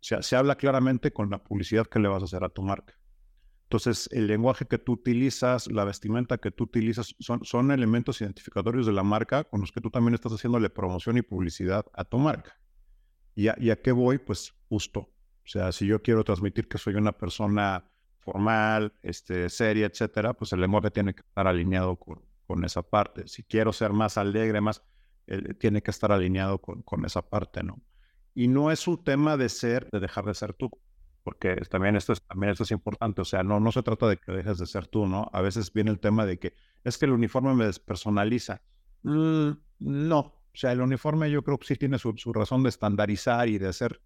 se, 0.00 0.22
se 0.22 0.36
habla 0.36 0.56
claramente 0.56 1.12
con 1.12 1.30
la 1.30 1.42
publicidad 1.42 1.86
que 1.86 1.98
le 1.98 2.08
vas 2.08 2.22
a 2.22 2.24
hacer 2.24 2.44
a 2.44 2.48
tu 2.48 2.62
marca. 2.62 2.94
Entonces, 3.64 4.08
el 4.12 4.26
lenguaje 4.26 4.66
que 4.66 4.78
tú 4.78 4.92
utilizas, 4.92 5.68
la 5.68 5.84
vestimenta 5.84 6.38
que 6.38 6.50
tú 6.50 6.64
utilizas, 6.64 7.14
son, 7.20 7.44
son 7.44 7.70
elementos 7.70 8.20
identificatorios 8.20 8.84
de 8.84 8.92
la 8.92 9.04
marca 9.04 9.44
con 9.44 9.60
los 9.60 9.70
que 9.70 9.80
tú 9.80 9.90
también 9.90 10.14
estás 10.14 10.32
haciéndole 10.32 10.68
promoción 10.70 11.16
y 11.18 11.22
publicidad 11.22 11.86
a 11.94 12.04
tu 12.04 12.18
marca. 12.18 12.58
¿Y 13.36 13.46
a, 13.46 13.54
y 13.60 13.70
a 13.70 13.80
qué 13.80 13.92
voy? 13.92 14.18
Pues 14.18 14.52
justo. 14.68 15.00
O 15.00 15.46
sea, 15.46 15.70
si 15.70 15.86
yo 15.86 16.02
quiero 16.02 16.24
transmitir 16.24 16.66
que 16.68 16.78
soy 16.78 16.96
una 16.96 17.12
persona 17.12 17.88
formal, 18.20 18.92
este, 19.02 19.48
seria, 19.48 19.86
etcétera, 19.86 20.34
pues 20.34 20.52
el 20.52 20.60
lenguaje 20.60 20.90
tiene 20.90 21.14
que 21.14 21.20
estar 21.20 21.46
alineado 21.46 21.96
con, 21.96 22.22
con 22.46 22.64
esa 22.64 22.82
parte. 22.82 23.26
Si 23.28 23.42
quiero 23.42 23.72
ser 23.72 23.92
más 23.92 24.18
alegre, 24.18 24.60
más, 24.60 24.82
tiene 25.58 25.82
que 25.82 25.90
estar 25.90 26.12
alineado 26.12 26.58
con, 26.58 26.82
con 26.82 27.04
esa 27.04 27.22
parte, 27.22 27.62
¿no? 27.62 27.80
Y 28.34 28.48
no 28.48 28.70
es 28.70 28.86
un 28.86 29.02
tema 29.02 29.36
de 29.36 29.48
ser, 29.48 29.88
de 29.90 30.00
dejar 30.00 30.24
de 30.24 30.34
ser 30.34 30.54
tú, 30.54 30.70
porque 31.22 31.56
también 31.68 31.96
esto 31.96 32.12
es, 32.12 32.22
también 32.22 32.52
esto 32.52 32.64
es 32.64 32.70
importante, 32.70 33.20
o 33.20 33.24
sea, 33.24 33.42
no, 33.42 33.60
no 33.60 33.72
se 33.72 33.82
trata 33.82 34.06
de 34.08 34.16
que 34.16 34.32
dejes 34.32 34.58
de 34.58 34.66
ser 34.66 34.86
tú, 34.86 35.06
¿no? 35.06 35.28
A 35.32 35.40
veces 35.40 35.72
viene 35.72 35.90
el 35.90 36.00
tema 36.00 36.26
de 36.26 36.38
que 36.38 36.54
es 36.84 36.98
que 36.98 37.06
el 37.06 37.12
uniforme 37.12 37.54
me 37.54 37.66
despersonaliza. 37.66 38.62
Mm, 39.02 39.50
no, 39.80 40.18
o 40.18 40.52
sea, 40.54 40.72
el 40.72 40.80
uniforme 40.80 41.30
yo 41.30 41.42
creo 41.42 41.58
que 41.58 41.66
sí 41.66 41.76
tiene 41.76 41.98
su, 41.98 42.14
su 42.16 42.32
razón 42.32 42.62
de 42.62 42.68
estandarizar 42.68 43.48
y 43.48 43.58
de 43.58 43.68
hacer 43.68 44.00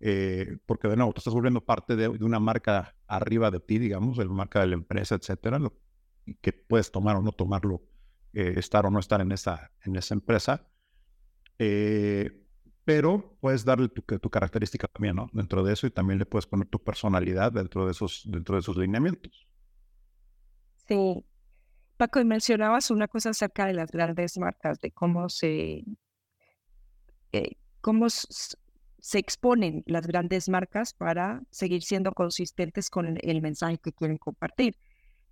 eh, 0.00 0.56
porque 0.64 0.88
de 0.88 0.96
nuevo, 0.96 1.12
te 1.12 1.18
estás 1.18 1.34
volviendo 1.34 1.60
parte 1.60 1.94
de, 1.94 2.08
una 2.08 2.40
marca 2.40 2.96
arriba 3.06 3.50
de 3.50 3.60
ti, 3.60 3.78
digamos, 3.78 4.16
de 4.16 4.24
la 4.24 4.32
marca 4.32 4.60
de 4.60 4.68
la 4.68 4.74
empresa, 4.74 5.14
etcétera, 5.14 5.60
que 6.40 6.52
puedes 6.52 6.90
tomar 6.90 7.16
o 7.16 7.22
no 7.22 7.32
tomarlo, 7.32 7.82
eh, 8.32 8.54
estar 8.56 8.86
o 8.86 8.90
no 8.90 8.98
estar 8.98 9.20
en 9.20 9.32
esa, 9.32 9.70
en 9.84 9.96
esa 9.96 10.14
empresa. 10.14 10.66
Eh, 11.58 12.46
pero 12.84 13.36
puedes 13.40 13.64
darle 13.64 13.88
tu, 13.88 14.00
tu, 14.02 14.30
característica 14.30 14.88
también, 14.88 15.16
¿no? 15.16 15.28
Dentro 15.34 15.62
de 15.62 15.74
eso 15.74 15.86
y 15.86 15.90
también 15.90 16.18
le 16.18 16.24
puedes 16.24 16.46
poner 16.46 16.66
tu 16.66 16.82
personalidad 16.82 17.52
dentro 17.52 17.84
de 17.84 17.92
esos, 17.92 18.22
dentro 18.24 18.54
de 18.54 18.60
esos 18.60 18.76
lineamientos. 18.78 19.46
Sí. 20.88 21.24
Paco, 21.98 22.24
mencionabas 22.24 22.90
una 22.90 23.06
cosa 23.06 23.30
acerca 23.30 23.66
de 23.66 23.74
las 23.74 23.90
grandes 23.90 24.38
marcas, 24.38 24.80
de 24.80 24.90
cómo 24.90 25.28
se, 25.28 25.84
cómo 27.80 28.08
se 29.00 29.18
exponen 29.18 29.82
las 29.86 30.06
grandes 30.06 30.48
marcas 30.48 30.94
para 30.94 31.42
seguir 31.50 31.82
siendo 31.82 32.12
consistentes 32.12 32.90
con 32.90 33.18
el 33.20 33.42
mensaje 33.42 33.78
que 33.78 33.92
quieren 33.92 34.18
compartir 34.18 34.76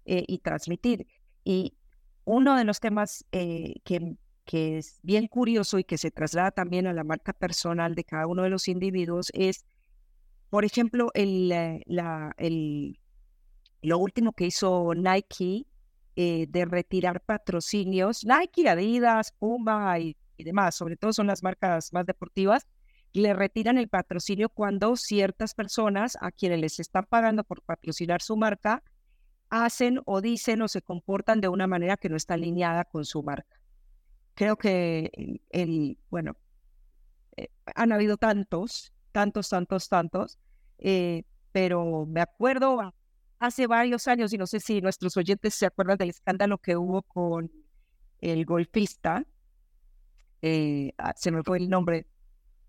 eh, 0.05 0.25
y 0.27 0.39
transmitir. 0.39 1.07
Y 1.45 1.75
uno 2.25 2.57
de 2.57 2.65
los 2.65 2.81
temas 2.81 3.25
eh, 3.33 3.75
que, 3.85 4.17
que 4.45 4.79
es 4.79 5.01
bien 5.03 5.27
curioso 5.29 5.79
y 5.79 5.85
que 5.85 5.99
se 5.99 6.11
traslada 6.11 6.51
también 6.51 6.87
a 6.87 6.93
la 6.93 7.05
marca 7.05 7.33
personal 7.33 7.95
de 7.95 8.05
cada 8.05 8.27
uno 8.27 8.43
de 8.43 8.51
los 8.51 8.69
individuos 8.69 9.31
es, 9.35 9.65
por 10.51 10.65
ejemplo, 10.65 11.11
el, 11.15 11.53
eh, 11.53 11.83
la, 11.87 12.33
el, 12.39 12.99
lo 13.83 13.99
último 13.99 14.33
que 14.33 14.47
hizo 14.47 14.93
Nike 14.95 15.67
de 16.17 16.65
retirar 16.65 17.21
patrocinios, 17.21 18.25
Nike, 18.25 18.69
Adidas, 18.69 19.31
Puma 19.39 20.01
y 20.01 20.17
demás, 20.37 20.75
sobre 20.75 20.97
todo 20.97 21.13
son 21.13 21.29
las 21.29 21.45
marcas 21.45 21.93
más 21.93 22.07
deportivas, 22.07 22.67
le 23.13 23.35
retiran 23.35 23.79
el 23.79 23.89
patrocinio 23.89 24.49
cuando 24.49 24.97
ciertas 24.97 25.55
personas 25.55 26.17
a 26.21 26.31
quienes 26.31 26.61
les 26.61 26.81
están 26.81 27.07
pagando 27.07 27.45
por 27.45 27.63
patrocinar 27.63 28.23
su 28.23 28.37
marca 28.37 28.83
hacen 29.51 30.01
o 30.05 30.21
dicen 30.21 30.63
o 30.63 30.69
se 30.69 30.83
comportan 30.83 31.41
de 31.41 31.49
una 31.49 31.67
manera 31.67 31.97
que 31.97 32.09
no 32.09 32.17
está 32.17 32.35
alineada 32.35 32.85
con 32.85 33.05
su 33.05 33.23
marca. 33.23 33.61
Creo 34.35 34.57
que 34.57 35.41
el, 35.51 35.99
bueno, 36.11 36.37
eh, 37.37 37.49
han 37.75 37.93
habido 37.93 38.17
tantos 38.19 38.93
tantos, 39.19 39.49
tantos, 39.49 39.89
tantos, 39.89 40.39
eh, 40.79 41.25
pero 41.53 42.07
me 42.07 42.21
acuerdo 42.21 42.95
hace 43.41 43.67
varios 43.67 44.07
años, 44.09 44.33
y 44.33 44.39
no 44.39 44.47
sé 44.47 44.61
si 44.61 44.81
nuestros 44.81 45.17
oyentes 45.17 45.55
se 45.55 45.67
acuerdan 45.67 45.99
del 45.99 46.11
escándalo 46.11 46.59
que 46.59 46.77
hubo 46.77 47.03
con 47.03 47.51
el 48.21 48.45
golfista, 48.45 49.25
eh, 50.43 50.93
ah, 50.99 51.15
se 51.17 51.33
me 51.33 51.43
fue 51.43 51.59
el 51.59 51.69
nombre. 51.69 52.07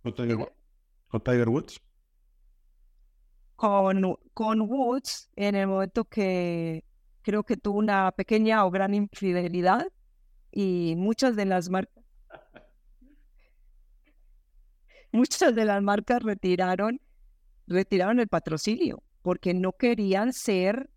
¿Con 0.02 0.14
Tiger, 0.14 1.50
Woods? 1.50 1.82
Con, 3.56 4.18
con 4.34 4.62
Woods, 4.62 5.30
en 5.36 5.56
el 5.56 5.68
momento 5.68 6.06
que 6.06 6.86
creo 7.22 7.44
que 7.44 7.58
tuvo 7.58 7.80
una 7.80 8.12
pequeña 8.12 8.66
o 8.66 8.72
gran 8.72 8.94
infidelidad 8.94 9.88
y 10.52 10.96
muchas 10.98 11.36
de 11.36 11.46
las 11.46 11.70
marcas 11.70 12.04
muchas 15.12 15.54
de 15.54 15.66
las 15.66 15.82
marcas 15.82 16.24
retiraron 16.24 17.02
retiraron 17.68 18.20
el 18.20 18.28
patrocinio 18.28 19.04
porque 19.22 19.54
no 19.54 19.74
querían 19.74 20.34
ser 20.34 20.90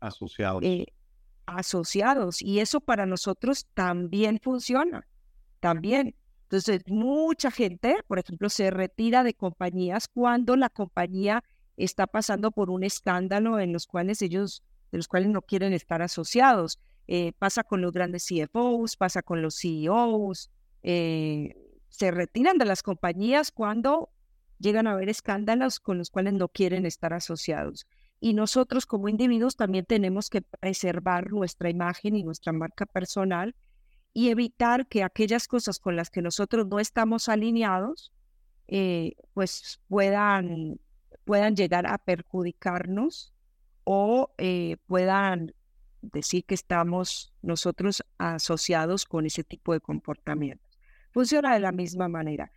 asociados. 0.00 0.62
Eh, 0.64 0.86
asociados 1.46 2.42
y 2.42 2.60
eso 2.60 2.80
para 2.80 3.06
nosotros 3.06 3.66
también 3.74 4.38
funciona, 4.42 5.06
también. 5.60 6.14
Entonces, 6.52 6.82
mucha 6.86 7.50
gente, 7.50 7.96
por 8.06 8.18
ejemplo, 8.18 8.50
se 8.50 8.70
retira 8.70 9.24
de 9.24 9.32
compañías 9.32 10.06
cuando 10.06 10.54
la 10.54 10.68
compañía 10.68 11.42
está 11.78 12.06
pasando 12.06 12.50
por 12.50 12.68
un 12.68 12.84
escándalo 12.84 13.58
en 13.58 13.72
los 13.72 13.86
cuales 13.86 14.20
ellos, 14.20 14.62
de 14.90 14.98
los 14.98 15.08
cuales 15.08 15.30
no 15.30 15.40
quieren 15.40 15.72
estar 15.72 16.02
asociados. 16.02 16.78
Eh, 17.08 17.32
pasa 17.38 17.64
con 17.64 17.80
los 17.80 17.90
grandes 17.90 18.26
CFOs, 18.26 18.98
pasa 18.98 19.22
con 19.22 19.40
los 19.40 19.58
CEOs, 19.58 20.50
eh, 20.82 21.56
se 21.88 22.10
retiran 22.10 22.58
de 22.58 22.66
las 22.66 22.82
compañías 22.82 23.50
cuando 23.50 24.10
llegan 24.58 24.86
a 24.86 24.92
haber 24.92 25.08
escándalos 25.08 25.80
con 25.80 25.96
los 25.96 26.10
cuales 26.10 26.34
no 26.34 26.48
quieren 26.48 26.84
estar 26.84 27.14
asociados. 27.14 27.86
Y 28.20 28.34
nosotros 28.34 28.84
como 28.84 29.08
individuos 29.08 29.56
también 29.56 29.86
tenemos 29.86 30.28
que 30.28 30.42
preservar 30.42 31.32
nuestra 31.32 31.70
imagen 31.70 32.14
y 32.14 32.24
nuestra 32.24 32.52
marca 32.52 32.84
personal 32.84 33.54
y 34.12 34.28
evitar 34.28 34.86
que 34.88 35.02
aquellas 35.02 35.48
cosas 35.48 35.78
con 35.78 35.96
las 35.96 36.10
que 36.10 36.22
nosotros 36.22 36.66
no 36.66 36.78
estamos 36.78 37.28
alineados, 37.28 38.12
eh, 38.68 39.14
pues 39.34 39.80
puedan, 39.88 40.80
puedan 41.24 41.56
llegar 41.56 41.86
a 41.86 41.98
perjudicarnos 41.98 43.32
o 43.84 44.32
eh, 44.38 44.76
puedan 44.86 45.54
decir 46.02 46.44
que 46.44 46.54
estamos 46.54 47.32
nosotros 47.42 48.04
asociados 48.18 49.06
con 49.06 49.26
ese 49.26 49.44
tipo 49.44 49.72
de 49.72 49.80
comportamientos. 49.80 50.78
Funciona 51.12 51.54
de 51.54 51.60
la 51.60 51.72
misma 51.72 52.08
manera. 52.08 52.50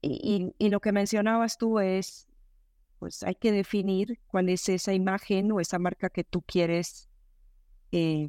Y, 0.00 0.52
lo 0.68 0.80
que 0.80 0.92
mencionabas 0.92 1.56
tú 1.56 1.80
es, 1.80 2.28
pues 2.98 3.22
hay 3.22 3.34
que 3.34 3.52
definir 3.52 4.20
cuál 4.26 4.50
es 4.50 4.68
esa 4.68 4.92
imagen 4.92 5.50
o 5.50 5.60
esa 5.60 5.78
marca 5.78 6.10
que 6.10 6.24
tú 6.24 6.42
quieres, 6.42 7.08
eh, 7.90 8.28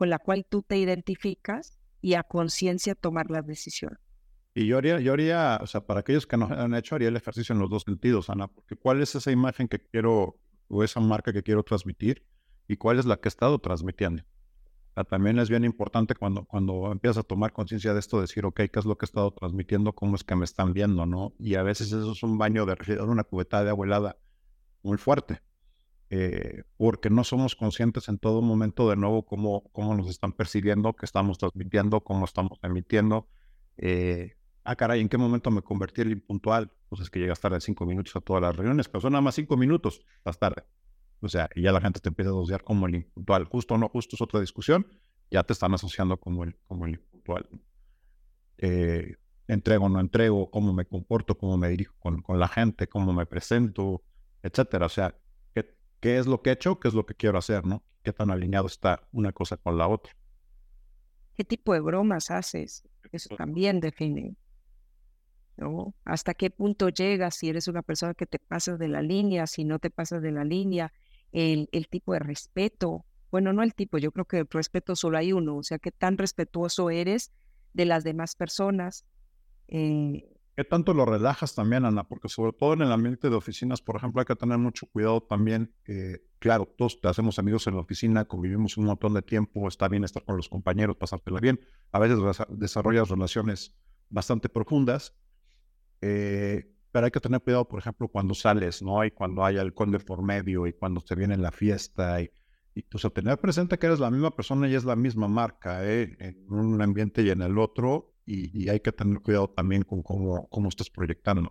con 0.00 0.08
la 0.08 0.18
cual 0.18 0.46
tú 0.48 0.62
te 0.62 0.78
identificas 0.78 1.78
y 2.00 2.14
a 2.14 2.22
conciencia 2.22 2.94
tomar 2.94 3.30
la 3.30 3.42
decisión. 3.42 3.98
Y 4.54 4.66
yo 4.66 4.78
haría, 4.78 4.98
yo 5.00 5.12
haría, 5.12 5.58
o 5.60 5.66
sea, 5.66 5.82
para 5.86 6.00
aquellos 6.00 6.26
que 6.26 6.38
no 6.38 6.46
han 6.46 6.74
hecho, 6.74 6.94
haría 6.94 7.08
el 7.08 7.16
ejercicio 7.16 7.52
en 7.52 7.58
los 7.58 7.68
dos 7.68 7.82
sentidos, 7.82 8.30
Ana, 8.30 8.48
porque 8.48 8.76
cuál 8.76 9.02
es 9.02 9.14
esa 9.14 9.30
imagen 9.30 9.68
que 9.68 9.78
quiero 9.78 10.40
o 10.68 10.82
esa 10.82 11.00
marca 11.00 11.34
que 11.34 11.42
quiero 11.42 11.62
transmitir 11.64 12.24
y 12.66 12.78
cuál 12.78 12.98
es 12.98 13.04
la 13.04 13.18
que 13.18 13.28
he 13.28 13.28
estado 13.28 13.58
transmitiendo 13.58 14.24
también 15.04 15.38
es 15.38 15.48
bien 15.48 15.64
importante 15.64 16.14
cuando, 16.14 16.44
cuando 16.44 16.92
empiezas 16.92 17.18
a 17.18 17.22
tomar 17.22 17.52
conciencia 17.52 17.94
de 17.94 18.00
esto, 18.00 18.20
decir, 18.20 18.44
ok, 18.44 18.62
¿qué 18.72 18.78
es 18.78 18.84
lo 18.84 18.96
que 18.96 19.04
he 19.04 19.08
estado 19.08 19.32
transmitiendo? 19.32 19.92
¿Cómo 19.92 20.16
es 20.16 20.24
que 20.24 20.36
me 20.36 20.44
están 20.44 20.72
viendo? 20.72 21.06
¿no? 21.06 21.32
Y 21.38 21.54
a 21.54 21.62
veces 21.62 21.88
eso 21.88 22.12
es 22.12 22.22
un 22.22 22.38
baño 22.38 22.66
de 22.66 22.74
realidad, 22.74 23.08
una 23.08 23.24
cubeta 23.24 23.64
de 23.64 23.70
abuelada 23.70 24.16
muy 24.82 24.98
fuerte, 24.98 25.40
eh, 26.12 26.64
porque 26.76 27.08
no 27.08 27.22
somos 27.22 27.54
conscientes 27.54 28.08
en 28.08 28.18
todo 28.18 28.42
momento 28.42 28.90
de 28.90 28.96
nuevo 28.96 29.24
cómo, 29.24 29.70
cómo 29.72 29.94
nos 29.94 30.08
están 30.08 30.32
percibiendo, 30.32 30.94
qué 30.94 31.06
estamos 31.06 31.38
transmitiendo, 31.38 32.00
cómo 32.00 32.24
estamos 32.24 32.58
emitiendo. 32.62 33.28
Eh, 33.76 34.34
ah, 34.64 34.74
caray, 34.74 35.00
¿en 35.00 35.08
qué 35.08 35.16
momento 35.16 35.52
me 35.52 35.62
convertí 35.62 36.02
en 36.02 36.10
impuntual? 36.10 36.72
Pues 36.88 37.02
es 37.02 37.10
que 37.10 37.20
llegas 37.20 37.38
tarde 37.38 37.60
cinco 37.60 37.86
minutos 37.86 38.16
a 38.16 38.20
todas 38.20 38.42
las 38.42 38.56
reuniones, 38.56 38.88
pero 38.88 39.00
son 39.00 39.12
nada 39.12 39.22
más 39.22 39.36
cinco 39.36 39.56
minutos, 39.56 40.00
estás 40.16 40.38
tarde. 40.38 40.64
O 41.20 41.28
sea, 41.28 41.48
y 41.54 41.62
ya 41.62 41.70
la 41.70 41.80
gente 41.80 42.00
te 42.00 42.08
empieza 42.08 42.30
a 42.30 42.34
asociar 42.34 42.64
como 42.64 42.86
el 42.86 42.96
impuntual. 42.96 43.44
Justo 43.44 43.74
o 43.74 43.78
no 43.78 43.88
justo 43.88 44.16
es 44.16 44.22
otra 44.22 44.40
discusión. 44.40 44.86
Ya 45.30 45.44
te 45.44 45.52
están 45.52 45.72
asociando 45.74 46.16
como 46.16 46.42
el, 46.42 46.56
como 46.66 46.86
el 46.86 46.94
impuntual. 46.94 47.48
Eh, 48.58 49.14
entrego 49.46 49.84
o 49.84 49.88
no 49.88 50.00
entrego, 50.00 50.50
cómo 50.50 50.72
me 50.72 50.86
comporto, 50.86 51.38
cómo 51.38 51.56
me 51.56 51.68
dirijo 51.68 51.94
con, 52.00 52.20
con 52.22 52.40
la 52.40 52.48
gente, 52.48 52.88
cómo 52.88 53.12
me 53.12 53.26
presento, 53.26 54.02
etcétera. 54.42 54.86
O 54.86 54.88
sea, 54.88 55.14
¿qué, 56.00 56.08
¿qué, 56.08 56.18
es 56.18 56.26
lo 56.26 56.42
que 56.42 56.50
he 56.50 56.52
hecho? 56.54 56.80
¿Qué 56.80 56.88
es 56.88 56.94
lo 56.94 57.06
que 57.06 57.14
quiero 57.14 57.38
hacer? 57.38 57.66
¿no? 57.66 57.82
¿Qué 58.02 58.12
tan 58.12 58.30
alineado 58.30 58.66
está 58.66 59.06
una 59.12 59.32
cosa 59.32 59.56
con 59.56 59.78
la 59.78 59.88
otra? 59.88 60.12
¿Qué 61.36 61.44
tipo 61.44 61.72
de 61.72 61.80
bromas 61.80 62.30
haces? 62.30 62.82
Eso 63.12 63.34
también 63.36 63.80
define. 63.80 64.36
¿no? 65.56 65.94
¿Hasta 66.04 66.34
qué 66.34 66.50
punto 66.50 66.88
llegas 66.88 67.36
si 67.36 67.48
eres 67.48 67.68
una 67.68 67.82
persona 67.82 68.14
que 68.14 68.26
te 68.26 68.38
pasas 68.38 68.78
de 68.78 68.88
la 68.88 69.02
línea, 69.02 69.46
si 69.46 69.64
no 69.64 69.78
te 69.78 69.90
pasas 69.90 70.22
de 70.22 70.32
la 70.32 70.44
línea? 70.44 70.92
el, 71.32 71.88
tipo 71.88 72.12
de 72.12 72.18
respeto. 72.20 73.04
Bueno, 73.30 73.52
no 73.52 73.62
el 73.62 73.74
tipo, 73.74 73.98
yo 73.98 74.12
creo 74.12 74.24
que 74.24 74.38
el 74.38 74.48
respeto 74.50 74.96
solo 74.96 75.18
hay 75.18 75.32
uno, 75.32 75.56
o 75.56 75.62
sea, 75.62 75.78
qué 75.78 75.92
tan 75.92 76.18
respetuoso 76.18 76.90
eres 76.90 77.32
de 77.72 77.84
las 77.84 78.04
demás 78.04 78.34
personas. 78.34 79.04
Eh, 79.68 80.28
¿Qué 80.60 80.64
tanto 80.64 80.92
lo 80.92 81.06
relajas 81.06 81.54
también, 81.54 81.86
Ana? 81.86 82.04
Porque 82.04 82.28
sobre 82.28 82.52
todo 82.52 82.74
en 82.74 82.82
el 82.82 82.92
ambiente 82.92 83.30
de 83.30 83.34
oficinas, 83.34 83.80
por 83.80 83.96
ejemplo, 83.96 84.20
hay 84.20 84.26
que 84.26 84.36
tener 84.36 84.58
mucho 84.58 84.84
cuidado 84.88 85.22
también. 85.22 85.74
claro, 86.38 86.66
todos 86.76 87.00
te 87.00 87.08
hacemos 87.08 87.38
amigos 87.38 87.66
en 87.66 87.76
la 87.76 87.80
oficina, 87.80 88.26
convivimos 88.26 88.76
un 88.76 88.84
montón 88.84 89.14
de 89.14 89.22
tiempo, 89.22 89.66
está 89.68 89.88
bien 89.88 90.04
estar 90.04 90.22
con 90.22 90.36
los 90.36 90.50
compañeros, 90.50 90.96
pasártela 90.96 91.40
bien. 91.40 91.60
A 91.92 91.98
veces 91.98 92.18
desarrollas 92.50 93.08
relaciones 93.08 93.74
bastante 94.10 94.50
profundas. 94.50 95.16
Eh, 96.02 96.70
pero 96.92 97.06
hay 97.06 97.10
que 97.10 97.20
tener 97.20 97.40
cuidado, 97.40 97.66
por 97.66 97.78
ejemplo, 97.78 98.08
cuando 98.08 98.34
sales, 98.34 98.82
¿no? 98.82 99.02
Y 99.02 99.12
cuando 99.12 99.42
hay 99.42 99.56
alcohol 99.56 99.90
de 99.90 100.00
por 100.00 100.22
medio 100.22 100.66
y 100.66 100.74
cuando 100.74 101.00
se 101.00 101.14
viene 101.14 101.38
la 101.38 101.52
fiesta 101.52 102.20
y, 102.20 102.30
y 102.74 102.82
pues 102.82 103.02
tener 103.14 103.38
presente 103.38 103.78
que 103.78 103.86
eres 103.86 103.98
la 103.98 104.10
misma 104.10 104.36
persona 104.36 104.68
y 104.68 104.74
es 104.74 104.84
la 104.84 104.94
misma 104.94 105.26
marca, 105.26 105.86
¿eh? 105.86 106.18
En 106.20 106.52
un 106.52 106.82
ambiente 106.82 107.22
y 107.22 107.30
en 107.30 107.40
el 107.40 107.56
otro 107.56 108.09
y, 108.32 108.68
hay 108.68 108.80
que 108.80 108.92
tener 108.92 109.20
cuidado 109.20 109.48
también 109.48 109.82
con 109.82 110.02
cómo, 110.02 110.48
cómo 110.48 110.68
estás 110.68 110.90
proyectando. 110.90 111.50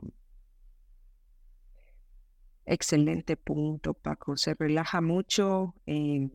Excelente 2.65 3.35
punto, 3.35 3.93
Paco. 3.93 4.37
Se 4.37 4.53
relaja 4.53 5.01
mucho 5.01 5.75
en 5.85 6.31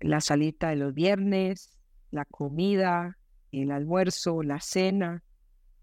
la 0.00 0.20
salita 0.20 0.70
de 0.70 0.76
los 0.76 0.92
viernes, 0.92 1.78
la 2.10 2.24
comida, 2.24 3.16
el 3.52 3.70
almuerzo, 3.70 4.42
la 4.42 4.60
cena 4.60 5.22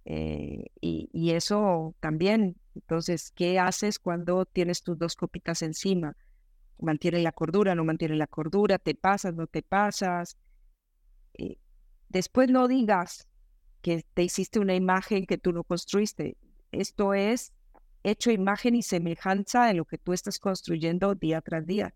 eh, 0.05 0.65
y, 0.81 1.31
eso 1.31 1.95
también, 1.99 2.57
entonces, 2.75 3.31
¿qué 3.31 3.59
haces 3.59 3.99
cuando 3.99 4.45
tienes 4.45 4.83
tus 4.83 4.97
dos 4.97 5.15
copitas 5.15 5.61
encima? 5.61 6.17
¿Mantiene 6.79 7.19
la 7.19 7.31
cordura, 7.31 7.75
no 7.75 7.85
mantiene 7.85 8.15
la 8.15 8.27
cordura? 8.27 8.79
¿Te 8.79 8.95
pasas, 8.95 9.33
no 9.33 9.47
te 9.47 9.61
pasas? 9.61 10.37
Eh, 11.35 11.57
después 12.13 12.49
no 12.49 12.67
digas 12.67 13.27
que 13.81 14.05
te 14.13 14.23
hiciste 14.23 14.59
una 14.59 14.75
imagen 14.75 15.25
que 15.25 15.37
tú 15.37 15.51
no 15.51 15.63
construiste. 15.65 16.37
Esto 16.71 17.13
es 17.13 17.53
hecho 18.03 18.31
imagen 18.31 18.75
y 18.75 18.83
semejanza 18.83 19.65
de 19.65 19.73
lo 19.73 19.85
que 19.85 19.97
tú 19.97 20.13
estás 20.13 20.39
construyendo 20.39 21.15
día 21.15 21.41
tras 21.41 21.65
día. 21.65 21.93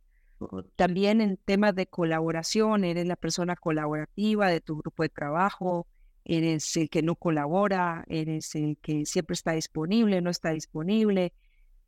También 0.75 1.21
en 1.21 1.37
temas 1.37 1.75
de 1.75 1.87
colaboración, 1.87 2.83
eres 2.83 3.07
la 3.07 3.15
persona 3.15 3.55
colaborativa 3.55 4.49
de 4.49 4.61
tu 4.61 4.77
grupo 4.77 5.03
de 5.03 5.09
trabajo, 5.09 5.87
eres 6.25 6.75
el 6.77 6.89
que 6.89 7.01
no 7.01 7.15
colabora, 7.15 8.03
eres 8.07 8.53
el 8.55 8.77
que 8.77 9.05
siempre 9.05 9.33
está 9.33 9.53
disponible, 9.53 10.21
no 10.21 10.29
está 10.29 10.51
disponible. 10.51 11.33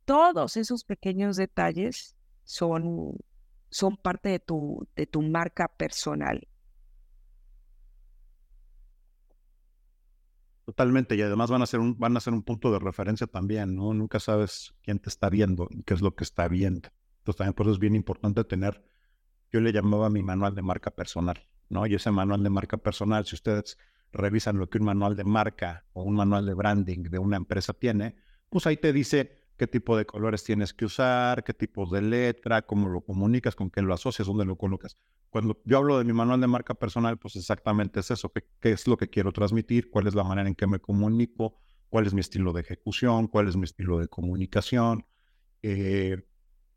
Todos 0.04 0.56
esos 0.56 0.84
pequeños 0.84 1.36
detalles 1.36 2.16
son, 2.44 3.16
son 3.70 3.96
parte 3.96 4.30
de 4.30 4.38
tu, 4.40 4.88
de 4.96 5.06
tu 5.06 5.22
marca 5.22 5.68
personal. 5.68 6.48
Totalmente, 10.70 11.16
y 11.16 11.22
además 11.22 11.50
van 11.50 11.62
a, 11.62 11.66
ser 11.66 11.80
un, 11.80 11.98
van 11.98 12.16
a 12.16 12.20
ser 12.20 12.32
un 12.32 12.44
punto 12.44 12.70
de 12.70 12.78
referencia 12.78 13.26
también, 13.26 13.74
¿no? 13.74 13.92
Nunca 13.92 14.20
sabes 14.20 14.72
quién 14.84 15.00
te 15.00 15.08
está 15.08 15.28
viendo 15.28 15.66
y 15.68 15.82
qué 15.82 15.94
es 15.94 16.00
lo 16.00 16.14
que 16.14 16.22
está 16.22 16.46
viendo. 16.46 16.90
Entonces 17.18 17.38
también 17.38 17.54
por 17.54 17.66
eso 17.66 17.72
es 17.72 17.80
bien 17.80 17.96
importante 17.96 18.44
tener, 18.44 18.80
yo 19.50 19.60
le 19.60 19.72
llamaba 19.72 20.10
mi 20.10 20.22
manual 20.22 20.54
de 20.54 20.62
marca 20.62 20.92
personal, 20.92 21.44
¿no? 21.70 21.88
Y 21.88 21.96
ese 21.96 22.12
manual 22.12 22.44
de 22.44 22.50
marca 22.50 22.76
personal, 22.76 23.26
si 23.26 23.34
ustedes 23.34 23.78
revisan 24.12 24.58
lo 24.58 24.70
que 24.70 24.78
un 24.78 24.84
manual 24.84 25.16
de 25.16 25.24
marca 25.24 25.86
o 25.92 26.04
un 26.04 26.14
manual 26.14 26.46
de 26.46 26.54
branding 26.54 27.02
de 27.02 27.18
una 27.18 27.36
empresa 27.36 27.72
tiene, 27.72 28.14
pues 28.48 28.64
ahí 28.68 28.76
te 28.76 28.92
dice 28.92 29.39
qué 29.60 29.66
tipo 29.66 29.94
de 29.94 30.06
colores 30.06 30.42
tienes 30.42 30.72
que 30.72 30.86
usar, 30.86 31.44
qué 31.44 31.52
tipos 31.52 31.90
de 31.90 32.00
letra, 32.00 32.62
cómo 32.62 32.88
lo 32.88 33.02
comunicas, 33.02 33.54
con 33.54 33.68
qué 33.68 33.82
lo 33.82 33.92
asocias, 33.92 34.26
dónde 34.26 34.46
lo 34.46 34.56
colocas. 34.56 34.96
Cuando 35.28 35.60
yo 35.66 35.76
hablo 35.76 35.98
de 35.98 36.04
mi 36.04 36.14
manual 36.14 36.40
de 36.40 36.46
marca 36.46 36.72
personal, 36.72 37.18
pues 37.18 37.36
exactamente 37.36 38.00
es 38.00 38.10
eso, 38.10 38.32
qué, 38.32 38.72
es 38.72 38.86
lo 38.86 38.96
que 38.96 39.10
quiero 39.10 39.32
transmitir, 39.32 39.90
cuál 39.90 40.06
es 40.06 40.14
la 40.14 40.24
manera 40.24 40.48
en 40.48 40.54
que 40.54 40.66
me 40.66 40.78
comunico, 40.78 41.58
cuál 41.90 42.06
es 42.06 42.14
mi 42.14 42.22
estilo 42.22 42.54
de 42.54 42.62
ejecución, 42.62 43.28
cuál 43.28 43.48
es 43.48 43.56
mi 43.56 43.64
estilo 43.64 43.98
de 43.98 44.08
comunicación. 44.08 45.04
Eh, 45.60 46.16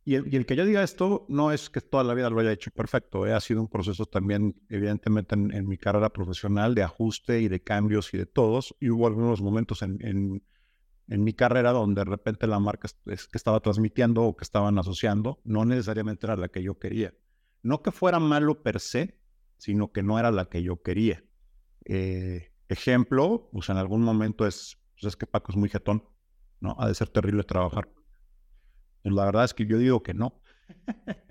y, 0.04 0.15
el, 0.15 0.46
que 0.46 0.58
yo 0.58 0.65
diga 0.65 0.84
esto 0.84 1.26
no 1.30 1.54
es 1.54 1.69
que 1.69 1.80
toda 1.80 2.04
la 2.04 2.13
vida 2.13 2.30
lo 2.30 2.41
haya 2.41 2.52
hecho 2.52 2.69
perfecto, 2.72 3.26
eh, 3.26 3.32
ha 3.32 3.39
sido 3.39 3.62
un 3.62 3.69
proceso 3.69 4.08
también, 4.08 4.62
evidentemente, 4.67 5.36
en, 5.36 5.69
mi 5.69 5.78
carrera 5.78 6.10
profesional 6.10 6.76
de 6.76 6.84
ajuste 6.84 7.39
y 7.39 7.48
de 7.48 7.62
cambios 7.62 8.13
y 8.13 8.17
de 8.17 8.26
todos. 8.26 8.76
Y 8.82 8.89
hubo 8.89 9.08
algunos 9.08 9.41
momentos 9.41 9.84
en, 9.84 10.06
en, 10.06 10.43
en 11.08 11.24
mi 11.24 11.34
carrera 11.34 11.72
donde 11.72 12.02
de 12.02 12.06
repente 12.06 12.48
la 12.48 12.60
marca 12.60 12.89
que 13.06 13.13
estaba 13.34 13.60
transmitiendo 13.60 14.24
o 14.24 14.36
que 14.36 14.44
estaban 14.44 14.78
asociando 14.78 15.42
no 15.44 15.66
necesariamente 15.66 16.26
era 16.26 16.36
la 16.36 16.50
que 16.50 16.63
yo 16.63 16.80
quería. 16.80 17.13
No 17.62 17.82
que 17.82 17.92
fuera 17.92 18.20
malo 18.20 18.62
per 18.62 18.80
se, 18.80 19.20
sino 19.58 19.92
que 19.92 20.04
no 20.04 20.20
era 20.20 20.32
la 20.32 20.46
que 20.46 20.63
yo 20.63 20.82
quería. 20.82 21.24
Eh, 21.86 22.52
ejemplo, 22.68 23.50
pues 23.52 23.70
en 23.70 23.78
algún 23.78 24.02
momento 24.02 24.46
es, 24.46 24.78
pues 24.94 25.06
es 25.06 25.16
que 25.16 25.28
Paco 25.28 25.52
es 25.52 25.58
muy 25.58 25.70
jetón, 25.70 26.04
¿no? 26.60 26.76
Ha 26.80 26.88
de 26.88 26.96
ser 26.96 27.10
terrible 27.10 27.44
trabajar. 27.44 27.89
Pues 29.02 29.13
la 29.13 29.26
verdad 29.26 29.46
es 29.46 29.54
que 29.54 29.66
yo 29.66 29.78
digo 29.78 30.04
que 30.04 30.13
no. 30.13 30.42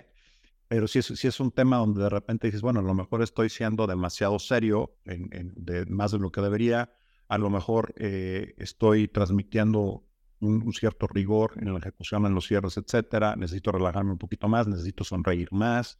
Pero 0.68 0.88
sí 0.88 1.00
es, 1.00 1.10
es 1.10 1.40
un 1.40 1.50
tema 1.50 1.76
donde 1.76 2.02
de 2.02 2.08
repente 2.08 2.46
dices, 2.46 2.62
bueno, 2.62 2.80
a 2.80 2.82
lo 2.82 2.94
mejor 2.94 3.22
estoy 3.22 3.50
siendo 3.50 3.86
demasiado 3.86 4.38
serio, 4.38 4.96
en, 5.04 5.52
de, 5.54 5.84
más 5.86 6.12
de 6.12 6.18
lo 6.18 6.32
que 6.32 6.40
debería, 6.40 6.94
a 7.32 7.38
lo 7.38 7.48
mejor 7.48 7.94
eh, 7.96 8.52
estoy 8.58 9.08
transmitiendo 9.08 10.04
un, 10.40 10.70
cierto 10.74 11.06
rigor 11.06 11.54
en 11.56 11.72
la 11.72 11.78
ejecución, 11.78 12.26
en 12.26 12.34
los 12.34 12.46
cierres, 12.46 12.76
etcétera, 12.76 13.36
necesito 13.36 13.72
relajarme 13.72 14.12
un 14.12 14.18
poquito 14.18 14.48
más, 14.48 14.68
necesito 14.68 15.02
sonreír 15.02 15.48
más, 15.50 15.98